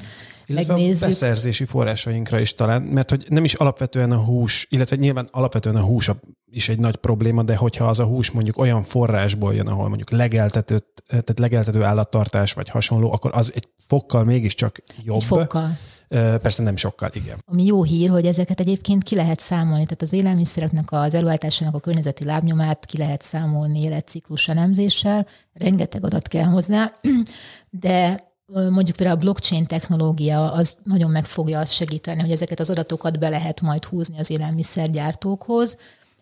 illetve 0.46 0.72
megnézzük. 0.72 1.02
a 1.02 1.07
beszerzési 1.07 1.64
forrásainkra 1.64 2.40
is 2.40 2.54
talán, 2.54 2.83
mert 2.83 3.11
hogy 3.11 3.26
nem 3.28 3.44
is 3.44 3.54
alapvetően 3.54 4.11
a 4.12 4.18
hús, 4.18 4.66
illetve 4.70 4.96
nyilván 4.96 5.28
alapvetően 5.33 5.76
a 5.76 5.83
hús 5.83 6.11
is 6.50 6.68
egy 6.68 6.78
nagy 6.78 6.96
probléma, 6.96 7.42
de 7.42 7.57
hogyha 7.57 7.88
az 7.88 8.00
a 8.00 8.04
hús 8.04 8.31
mondjuk 8.31 8.59
olyan 8.59 8.83
forrásból 8.83 9.54
jön, 9.54 9.66
ahol 9.66 9.88
mondjuk 9.88 10.11
legeltető, 10.11 10.78
tehát 11.07 11.38
legeltető 11.38 11.83
állattartás 11.83 12.52
vagy 12.52 12.68
hasonló, 12.68 13.12
akkor 13.12 13.31
az 13.35 13.52
egy 13.54 13.68
fokkal 13.87 14.24
mégiscsak 14.24 14.83
jobb. 15.04 15.16
Egy 15.16 15.24
fokkal. 15.24 15.76
Persze 16.09 16.62
nem 16.62 16.77
sokkal, 16.77 17.11
igen. 17.12 17.42
Ami 17.47 17.64
jó 17.64 17.83
hír, 17.83 18.11
hogy 18.11 18.27
ezeket 18.27 18.61
egyébként 18.61 19.03
ki 19.03 19.14
lehet 19.14 19.40
számolni, 19.40 19.85
tehát 19.85 20.03
az 20.03 20.12
élelmiszereknek, 20.12 20.92
az 20.92 21.14
előállításának 21.14 21.75
a 21.75 21.81
környezeti 21.81 22.25
lábnyomát 22.25 22.85
ki 22.85 22.99
lehet 22.99 23.23
számolni 23.23 23.83
életciklus 23.83 24.49
elemzéssel, 24.49 25.27
rengeteg 25.53 26.05
adat 26.05 26.29
kell 26.29 26.44
hozzá, 26.44 26.92
de 27.71 28.27
mondjuk 28.53 28.97
például 28.97 29.18
a 29.18 29.23
blockchain 29.23 29.66
technológia 29.66 30.53
az 30.53 30.77
nagyon 30.83 31.11
meg 31.11 31.25
fogja 31.25 31.59
azt 31.59 31.73
segíteni, 31.73 32.21
hogy 32.21 32.31
ezeket 32.31 32.61
az 32.61 32.71
adatokat 32.71 33.18
be 33.18 33.29
lehet 33.29 33.61
majd 33.61 33.85
húzni 33.85 34.18
az 34.18 34.31
élelmiszergyártókhoz, 34.31 35.77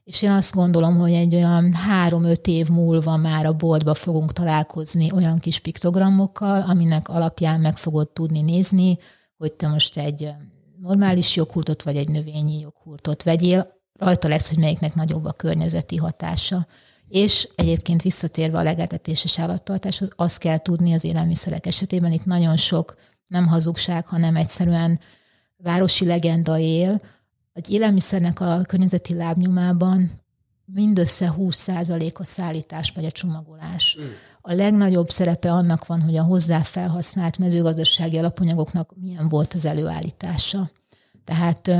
és 0.04 0.22
én 0.22 0.30
azt 0.30 0.54
gondolom, 0.54 0.98
hogy 0.98 1.12
egy 1.12 1.34
olyan 1.34 1.72
három-öt 1.72 2.46
év 2.46 2.68
múlva 2.68 3.16
már 3.16 3.46
a 3.46 3.52
boltba 3.52 3.94
fogunk 3.94 4.32
találkozni 4.32 5.12
olyan 5.12 5.38
kis 5.38 5.58
piktogramokkal, 5.58 6.64
aminek 6.68 7.08
alapján 7.08 7.60
meg 7.60 7.76
fogod 7.76 8.08
tudni 8.08 8.42
nézni, 8.42 8.98
hogy 9.36 9.52
te 9.52 9.68
most 9.68 9.96
egy 9.96 10.30
normális 10.80 11.36
joghurtot 11.36 11.82
vagy 11.82 11.96
egy 11.96 12.08
növényi 12.08 12.58
joghurtot 12.58 13.22
vegyél, 13.22 13.74
rajta 13.98 14.28
lesz, 14.28 14.48
hogy 14.48 14.58
melyiknek 14.58 14.94
nagyobb 14.94 15.24
a 15.24 15.32
környezeti 15.32 15.96
hatása. 15.96 16.66
És 17.08 17.48
egyébként 17.54 18.02
visszatérve 18.02 18.58
a 18.58 18.62
legeltetéses 18.62 19.38
állattartáshoz, 19.38 20.10
azt 20.16 20.38
kell 20.38 20.58
tudni 20.58 20.92
az 20.92 21.04
élelmiszerek 21.04 21.66
esetében, 21.66 22.12
itt 22.12 22.24
nagyon 22.24 22.56
sok 22.56 22.94
nem 23.26 23.46
hazugság, 23.46 24.06
hanem 24.06 24.36
egyszerűen 24.36 25.00
városi 25.56 26.06
legenda 26.06 26.58
él. 26.58 27.00
Egy 27.52 27.70
élelmiszernek 27.70 28.40
a 28.40 28.60
környezeti 28.62 29.14
lábnyomában 29.14 30.24
mindössze 30.64 31.34
20% 31.38 32.14
a 32.14 32.24
szállítás 32.24 32.92
vagy 32.94 33.04
a 33.04 33.10
csomagolás. 33.10 33.96
Mm. 34.00 34.04
A 34.48 34.54
legnagyobb 34.54 35.10
szerepe 35.10 35.52
annak 35.52 35.86
van, 35.86 36.00
hogy 36.00 36.16
a 36.16 36.22
hozzá 36.22 36.62
felhasznált 36.62 37.38
mezőgazdasági 37.38 38.18
alapanyagoknak 38.18 38.92
milyen 39.00 39.28
volt 39.28 39.54
az 39.54 39.64
előállítása. 39.64 40.70
Tehát 41.24 41.70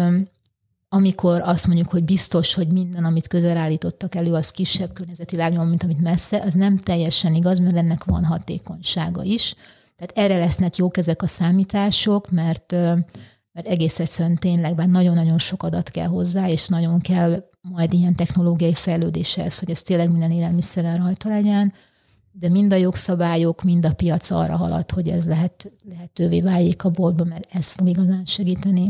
amikor 0.89 1.41
azt 1.45 1.67
mondjuk, 1.67 1.89
hogy 1.89 2.05
biztos, 2.05 2.55
hogy 2.55 2.73
minden, 2.73 3.05
amit 3.05 3.29
közel 3.29 3.57
állítottak 3.57 4.15
elő, 4.15 4.33
az 4.33 4.51
kisebb 4.51 4.93
környezeti 4.93 5.37
lábnyom, 5.37 5.69
mint 5.69 5.83
amit 5.83 6.01
messze, 6.01 6.43
az 6.43 6.55
nem 6.55 6.79
teljesen 6.79 7.35
igaz, 7.35 7.59
mert 7.59 7.77
ennek 7.77 8.05
van 8.05 8.25
hatékonysága 8.25 9.23
is. 9.23 9.55
Tehát 9.97 10.31
erre 10.31 10.45
lesznek 10.45 10.77
jók 10.77 10.97
ezek 10.97 11.23
a 11.23 11.27
számítások, 11.27 12.31
mert, 12.31 12.73
mert 13.53 13.67
egész 13.67 13.99
egyszerűen 13.99 14.37
tényleg 14.37 14.75
bár 14.75 14.89
nagyon-nagyon 14.89 15.39
sok 15.39 15.63
adat 15.63 15.91
kell 15.91 16.09
hozzá, 16.09 16.49
és 16.49 16.69
nagyon 16.69 17.01
kell 17.01 17.45
majd 17.61 17.93
ilyen 17.93 18.15
technológiai 18.15 18.75
fejlődéshez, 18.75 19.59
hogy 19.59 19.71
ez 19.71 19.83
tényleg 19.83 20.11
minden 20.11 20.31
élelmiszeren 20.31 20.97
rajta 20.97 21.29
legyen, 21.29 21.73
de 22.39 22.49
mind 22.49 22.73
a 22.73 22.77
jogszabályok, 22.77 23.63
mind 23.63 23.87
a 23.87 23.93
piac 23.93 24.31
arra 24.31 24.57
halad, 24.57 24.91
hogy 24.91 25.09
ez 25.09 25.27
lehet, 25.27 25.73
lehetővé 25.89 26.41
váljék 26.41 26.85
a 26.85 26.91
boltba, 26.91 27.25
mert 27.25 27.47
ez 27.55 27.71
fog 27.71 27.89
igazán 27.89 28.25
segíteni. 28.25 28.89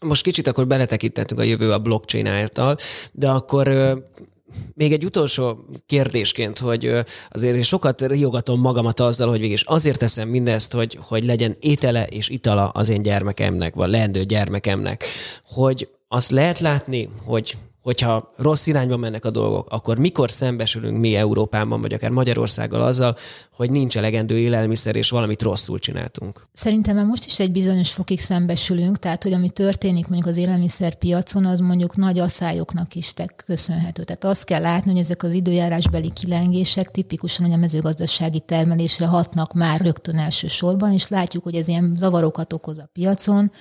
Most 0.00 0.22
kicsit 0.22 0.48
akkor 0.48 0.66
beletekintettünk 0.66 1.40
a 1.40 1.44
jövő 1.44 1.72
a 1.72 1.78
blockchain 1.78 2.26
által, 2.26 2.76
de 3.12 3.30
akkor 3.30 3.68
még 4.74 4.92
egy 4.92 5.04
utolsó 5.04 5.64
kérdésként, 5.86 6.58
hogy 6.58 6.92
azért 7.30 7.56
én 7.56 7.62
sokat 7.62 8.02
riogatom 8.02 8.60
magamat 8.60 9.00
azzal, 9.00 9.28
hogy 9.28 9.40
végig 9.40 9.60
azért 9.64 9.98
teszem 9.98 10.28
mindezt, 10.28 10.72
hogy, 10.72 10.98
hogy 11.00 11.24
legyen 11.24 11.56
étele 11.60 12.06
és 12.06 12.28
itala 12.28 12.68
az 12.68 12.88
én 12.88 13.02
gyermekemnek, 13.02 13.74
vagy 13.74 13.90
leendő 13.90 14.24
gyermekemnek, 14.24 15.04
hogy 15.44 15.88
azt 16.08 16.30
lehet 16.30 16.58
látni, 16.58 17.08
hogy 17.24 17.56
hogyha 17.86 18.32
rossz 18.36 18.66
irányba 18.66 18.96
mennek 18.96 19.24
a 19.24 19.30
dolgok, 19.30 19.66
akkor 19.70 19.98
mikor 19.98 20.30
szembesülünk 20.30 20.98
mi 20.98 21.14
Európában, 21.14 21.80
vagy 21.80 21.92
akár 21.92 22.10
Magyarországgal 22.10 22.80
azzal, 22.80 23.16
hogy 23.52 23.70
nincs 23.70 23.96
elegendő 23.96 24.38
élelmiszer, 24.38 24.96
és 24.96 25.10
valamit 25.10 25.42
rosszul 25.42 25.78
csináltunk? 25.78 26.46
Szerintem 26.52 26.96
már 26.96 27.04
most 27.04 27.24
is 27.24 27.38
egy 27.38 27.52
bizonyos 27.52 27.92
fokig 27.92 28.20
szembesülünk, 28.20 28.98
tehát 28.98 29.22
hogy 29.22 29.32
ami 29.32 29.48
történik 29.48 30.06
mondjuk 30.06 30.28
az 30.28 30.36
élelmiszerpiacon, 30.36 31.44
az 31.46 31.60
mondjuk 31.60 31.96
nagy 31.96 32.18
asszályoknak 32.18 32.94
is 32.94 33.12
köszönhető. 33.46 34.02
Tehát 34.02 34.24
azt 34.24 34.44
kell 34.44 34.60
látni, 34.60 34.90
hogy 34.90 35.00
ezek 35.00 35.22
az 35.22 35.32
időjárásbeli 35.32 36.12
kilengések 36.12 36.90
tipikusan 36.90 37.52
a 37.52 37.56
mezőgazdasági 37.56 38.40
termelésre 38.40 39.06
hatnak 39.06 39.52
már 39.52 39.80
rögtön 39.80 40.18
elsősorban, 40.18 40.92
és 40.92 41.08
látjuk, 41.08 41.42
hogy 41.42 41.54
ez 41.54 41.68
ilyen 41.68 41.94
zavarokat 41.98 42.52
okoz 42.52 42.78
a 42.78 42.88
piacon, 42.92 43.52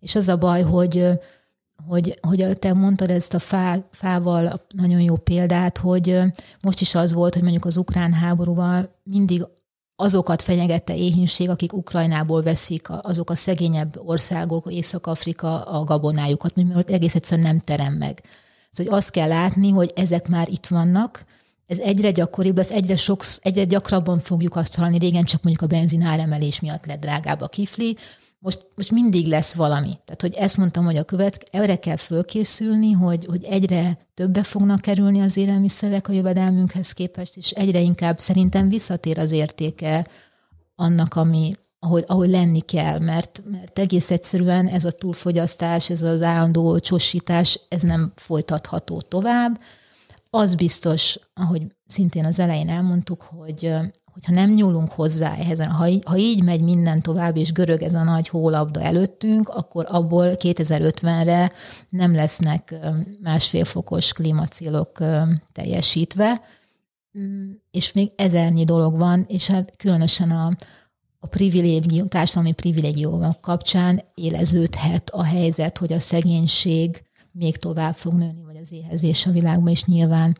és 0.00 0.14
az 0.14 0.28
a 0.28 0.36
baj, 0.36 0.62
hogy 0.62 1.18
hogy, 1.86 2.18
hogy 2.20 2.58
te 2.58 2.72
mondtad 2.72 3.10
ezt 3.10 3.34
a 3.34 3.38
fá, 3.38 3.78
fával 3.90 4.66
nagyon 4.74 5.00
jó 5.00 5.16
példát, 5.16 5.78
hogy 5.78 6.20
most 6.60 6.80
is 6.80 6.94
az 6.94 7.12
volt, 7.12 7.34
hogy 7.34 7.42
mondjuk 7.42 7.64
az 7.64 7.76
ukrán 7.76 8.12
háborúval 8.12 9.00
mindig 9.02 9.46
azokat 9.96 10.42
fenyegette 10.42 10.96
éhínség, 10.96 11.48
akik 11.48 11.72
Ukrajnából 11.72 12.42
veszik, 12.42 12.86
azok 12.88 13.30
a 13.30 13.34
szegényebb 13.34 14.00
országok, 14.04 14.72
Észak-Afrika 14.72 15.60
a 15.60 15.84
gabonájukat, 15.84 16.54
mert 16.56 16.90
egész 16.90 17.14
egyszerűen 17.14 17.46
nem 17.46 17.60
terem 17.60 17.92
meg. 17.92 18.22
Szóval 18.70 18.94
azt 18.94 19.10
kell 19.10 19.28
látni, 19.28 19.70
hogy 19.70 19.92
ezek 19.94 20.28
már 20.28 20.48
itt 20.48 20.66
vannak, 20.66 21.24
ez 21.66 21.78
egyre 21.78 22.10
gyakoribb 22.10 22.56
lesz, 22.56 22.70
egyre, 22.70 22.96
sok, 22.96 23.24
egyre 23.40 23.64
gyakrabban 23.64 24.18
fogjuk 24.18 24.56
azt 24.56 24.74
hallani, 24.74 24.98
régen 24.98 25.24
csak 25.24 25.42
mondjuk 25.42 25.70
a 25.70 25.74
benzin 25.74 26.02
áremelés 26.02 26.60
miatt 26.60 26.86
lett 26.86 27.00
drágább 27.00 27.40
a 27.40 27.48
kifli, 27.48 27.96
most, 28.44 28.66
most 28.74 28.90
mindig 28.90 29.26
lesz 29.26 29.54
valami. 29.54 29.98
Tehát, 30.04 30.20
hogy 30.20 30.34
ezt 30.34 30.56
mondtam, 30.56 30.84
hogy 30.84 30.96
a 30.96 31.04
követ, 31.04 31.48
erre 31.50 31.76
kell 31.76 31.96
fölkészülni, 31.96 32.92
hogy, 32.92 33.24
hogy 33.24 33.44
egyre 33.44 33.98
többe 34.14 34.42
fognak 34.42 34.80
kerülni 34.80 35.20
az 35.20 35.36
élelmiszerek 35.36 36.08
a 36.08 36.12
jövedelmünkhez 36.12 36.92
képest, 36.92 37.36
és 37.36 37.50
egyre 37.50 37.80
inkább 37.80 38.18
szerintem 38.18 38.68
visszatér 38.68 39.18
az 39.18 39.30
értéke 39.30 40.06
annak, 40.74 41.14
ami, 41.14 41.56
ahogy, 41.78 42.04
ahogy 42.06 42.28
lenni 42.28 42.60
kell, 42.60 42.98
mert, 42.98 43.42
mert 43.50 43.78
egész 43.78 44.10
egyszerűen 44.10 44.66
ez 44.66 44.84
a 44.84 44.92
túlfogyasztás, 44.92 45.90
ez 45.90 46.02
az 46.02 46.22
állandó 46.22 46.78
csosítás, 46.78 47.60
ez 47.68 47.82
nem 47.82 48.12
folytatható 48.16 49.00
tovább. 49.00 49.60
Az 50.30 50.54
biztos, 50.54 51.18
ahogy 51.34 51.62
szintén 51.86 52.24
az 52.24 52.38
elején 52.38 52.68
elmondtuk, 52.68 53.22
hogy 53.22 53.74
hogyha 54.14 54.32
nem 54.32 54.50
nyúlunk 54.50 54.90
hozzá 54.90 55.34
ehhez, 55.34 55.64
ha, 55.64 55.88
ha 56.04 56.16
így 56.16 56.42
megy 56.42 56.60
minden 56.60 57.02
tovább, 57.02 57.36
és 57.36 57.52
görög 57.52 57.82
ez 57.82 57.94
a 57.94 58.02
nagy 58.02 58.28
hólabda 58.28 58.82
előttünk, 58.82 59.48
akkor 59.48 59.86
abból 59.88 60.26
2050-re 60.38 61.52
nem 61.88 62.14
lesznek 62.14 62.74
másfél 63.22 63.64
fokos 63.64 64.12
klímacélok 64.12 64.98
teljesítve, 65.52 66.42
mm, 67.18 67.50
és 67.70 67.92
még 67.92 68.10
ezernyi 68.16 68.64
dolog 68.64 68.98
van, 68.98 69.24
és 69.28 69.46
hát 69.46 69.76
különösen 69.76 70.30
a, 70.30 70.50
a 71.18 71.26
privilégium, 71.26 72.08
társadalmi 72.08 72.52
privilégiumok 72.52 73.40
kapcsán 73.40 74.02
éleződhet 74.14 75.10
a 75.10 75.24
helyzet, 75.24 75.78
hogy 75.78 75.92
a 75.92 76.00
szegénység 76.00 77.02
még 77.32 77.56
tovább 77.56 77.94
fog 77.94 78.12
nőni, 78.12 78.42
vagy 78.44 78.56
az 78.56 78.72
éhezés 78.72 79.26
a 79.26 79.30
világban, 79.30 79.72
és 79.72 79.84
nyilván 79.84 80.36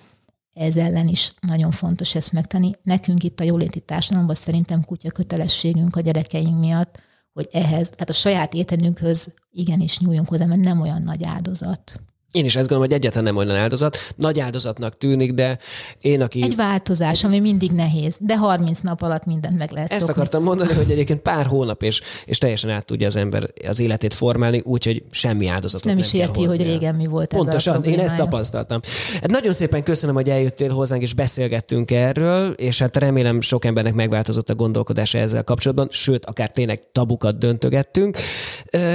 ez 0.55 0.77
ellen 0.77 1.09
is 1.09 1.35
nagyon 1.41 1.71
fontos 1.71 2.15
ezt 2.15 2.33
megtenni. 2.33 2.71
Nekünk 2.83 3.23
itt 3.23 3.41
a 3.41 3.45
jóléti 3.45 3.81
társadalomban 3.81 4.35
szerintem 4.35 4.85
kutya 4.85 5.11
kötelességünk 5.11 5.97
a 5.97 6.01
gyerekeink 6.01 6.59
miatt, 6.59 7.03
hogy 7.33 7.49
ehhez, 7.53 7.89
tehát 7.89 8.09
a 8.09 8.13
saját 8.13 8.55
ételünkhöz 8.55 9.35
igenis 9.51 9.99
nyúljunk 9.99 10.29
hozzá, 10.29 10.45
mert 10.45 10.61
nem 10.61 10.81
olyan 10.81 11.03
nagy 11.03 11.25
áldozat. 11.25 12.01
Én 12.35 12.45
is 12.45 12.57
ezt 12.57 12.69
gondolom, 12.69 12.85
hogy 12.85 12.93
egyáltalán 12.93 13.35
nem 13.35 13.37
olyan 13.37 13.61
áldozat. 13.61 13.97
Nagy 14.17 14.41
áldozatnak 14.41 14.97
tűnik, 14.97 15.33
de 15.33 15.59
én, 16.01 16.21
aki... 16.21 16.43
Egy 16.43 16.57
változás, 16.57 17.25
ami 17.25 17.41
mindig 17.41 17.71
nehéz, 17.71 18.17
de 18.21 18.37
30 18.37 18.81
nap 18.81 19.03
alatt 19.03 19.25
mindent 19.25 19.59
meg 19.59 19.71
lehet 19.71 19.91
Ezt 19.91 20.01
szokni. 20.01 20.15
akartam 20.15 20.43
mondani, 20.43 20.73
hogy 20.73 20.91
egyébként 20.91 21.21
pár 21.21 21.47
hónap, 21.47 21.83
és, 21.83 22.03
és 22.25 22.39
teljesen 22.39 22.71
át 22.71 22.85
tudja 22.85 23.07
az 23.07 23.17
ember 23.17 23.51
az 23.69 23.81
életét 23.81 24.15
formálni, 24.15 24.63
úgyhogy 24.65 25.03
semmi 25.11 25.47
áldozatot 25.49 25.85
nem, 25.85 25.95
nem 25.95 26.05
is 26.05 26.13
érti, 26.13 26.45
hogy 26.45 26.63
régen 26.63 26.95
mi 26.95 27.07
volt 27.07 27.29
Pontosan, 27.29 27.85
én 27.85 27.99
ezt 27.99 28.17
tapasztaltam. 28.17 28.81
Hát 29.13 29.31
nagyon 29.31 29.53
szépen 29.53 29.83
köszönöm, 29.83 30.15
hogy 30.15 30.31
eljöttél 30.31 30.71
hozzánk, 30.71 31.03
és 31.03 31.15
beszélgettünk 31.15 31.91
erről, 31.91 32.53
és 32.53 32.79
hát 32.79 32.97
remélem 32.97 33.41
sok 33.41 33.65
embernek 33.65 33.95
megváltozott 33.95 34.51
a 34.51 34.55
gondolkodása 34.55 35.19
ezzel 35.19 35.45
kapcsolatban, 35.45 35.89
sőt, 35.91 36.25
akár 36.25 36.51
tényleg 36.51 36.81
tabukat 36.93 37.39
döntögettünk. 37.39 38.17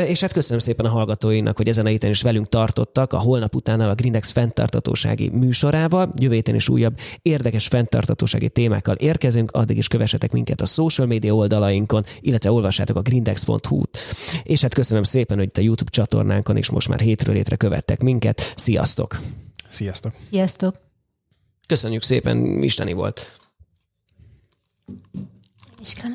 És 0.06 0.20
hát 0.20 0.34
köszönöm 0.34 0.60
szépen 0.60 0.86
a 0.86 0.90
hallgatóinak, 0.90 1.58
hogy 1.58 1.68
ezen 1.68 1.86
a 1.86 1.90
héten 1.90 2.10
is 2.10 2.22
velünk 2.22 2.50
tartottak. 2.50 3.14
A 3.14 3.28
holnap 3.30 3.56
után 3.56 3.80
a 3.80 3.94
Grindex 3.94 4.32
fenntartatósági 4.32 5.30
műsorával. 5.30 6.14
Jövő 6.20 6.34
héten 6.34 6.56
is 6.56 6.70
újabb 6.70 7.00
érdekes 7.22 7.68
fenntartatósági 7.68 8.50
témákkal 8.50 8.96
érkezünk, 8.96 9.52
addig 9.52 9.78
is 9.78 9.88
kövessetek 9.88 10.32
minket 10.32 10.62
a 10.62 10.66
social 10.66 11.08
media 11.08 11.36
oldalainkon, 11.36 12.04
illetve 12.20 12.52
olvassátok 12.52 12.96
a 12.96 13.02
grindex.hu-t. 13.02 13.98
És 14.44 14.62
hát 14.62 14.74
köszönöm 14.74 15.04
szépen, 15.04 15.38
hogy 15.38 15.48
itt 15.48 15.58
a 15.58 15.62
YouTube 15.62 15.90
csatornánkon 15.90 16.58
is 16.58 16.70
most 16.70 16.88
már 16.88 17.00
hétről 17.00 17.36
hétre 17.36 17.56
követtek 17.56 18.02
minket. 18.02 18.54
Sziasztok! 18.56 19.20
Sziasztok! 19.68 20.14
Sziasztok! 20.30 20.76
Köszönjük 21.68 22.04
szépen, 22.04 22.64
isteni 22.64 22.94
volt! 22.94 23.38
Iskán. 25.82 26.08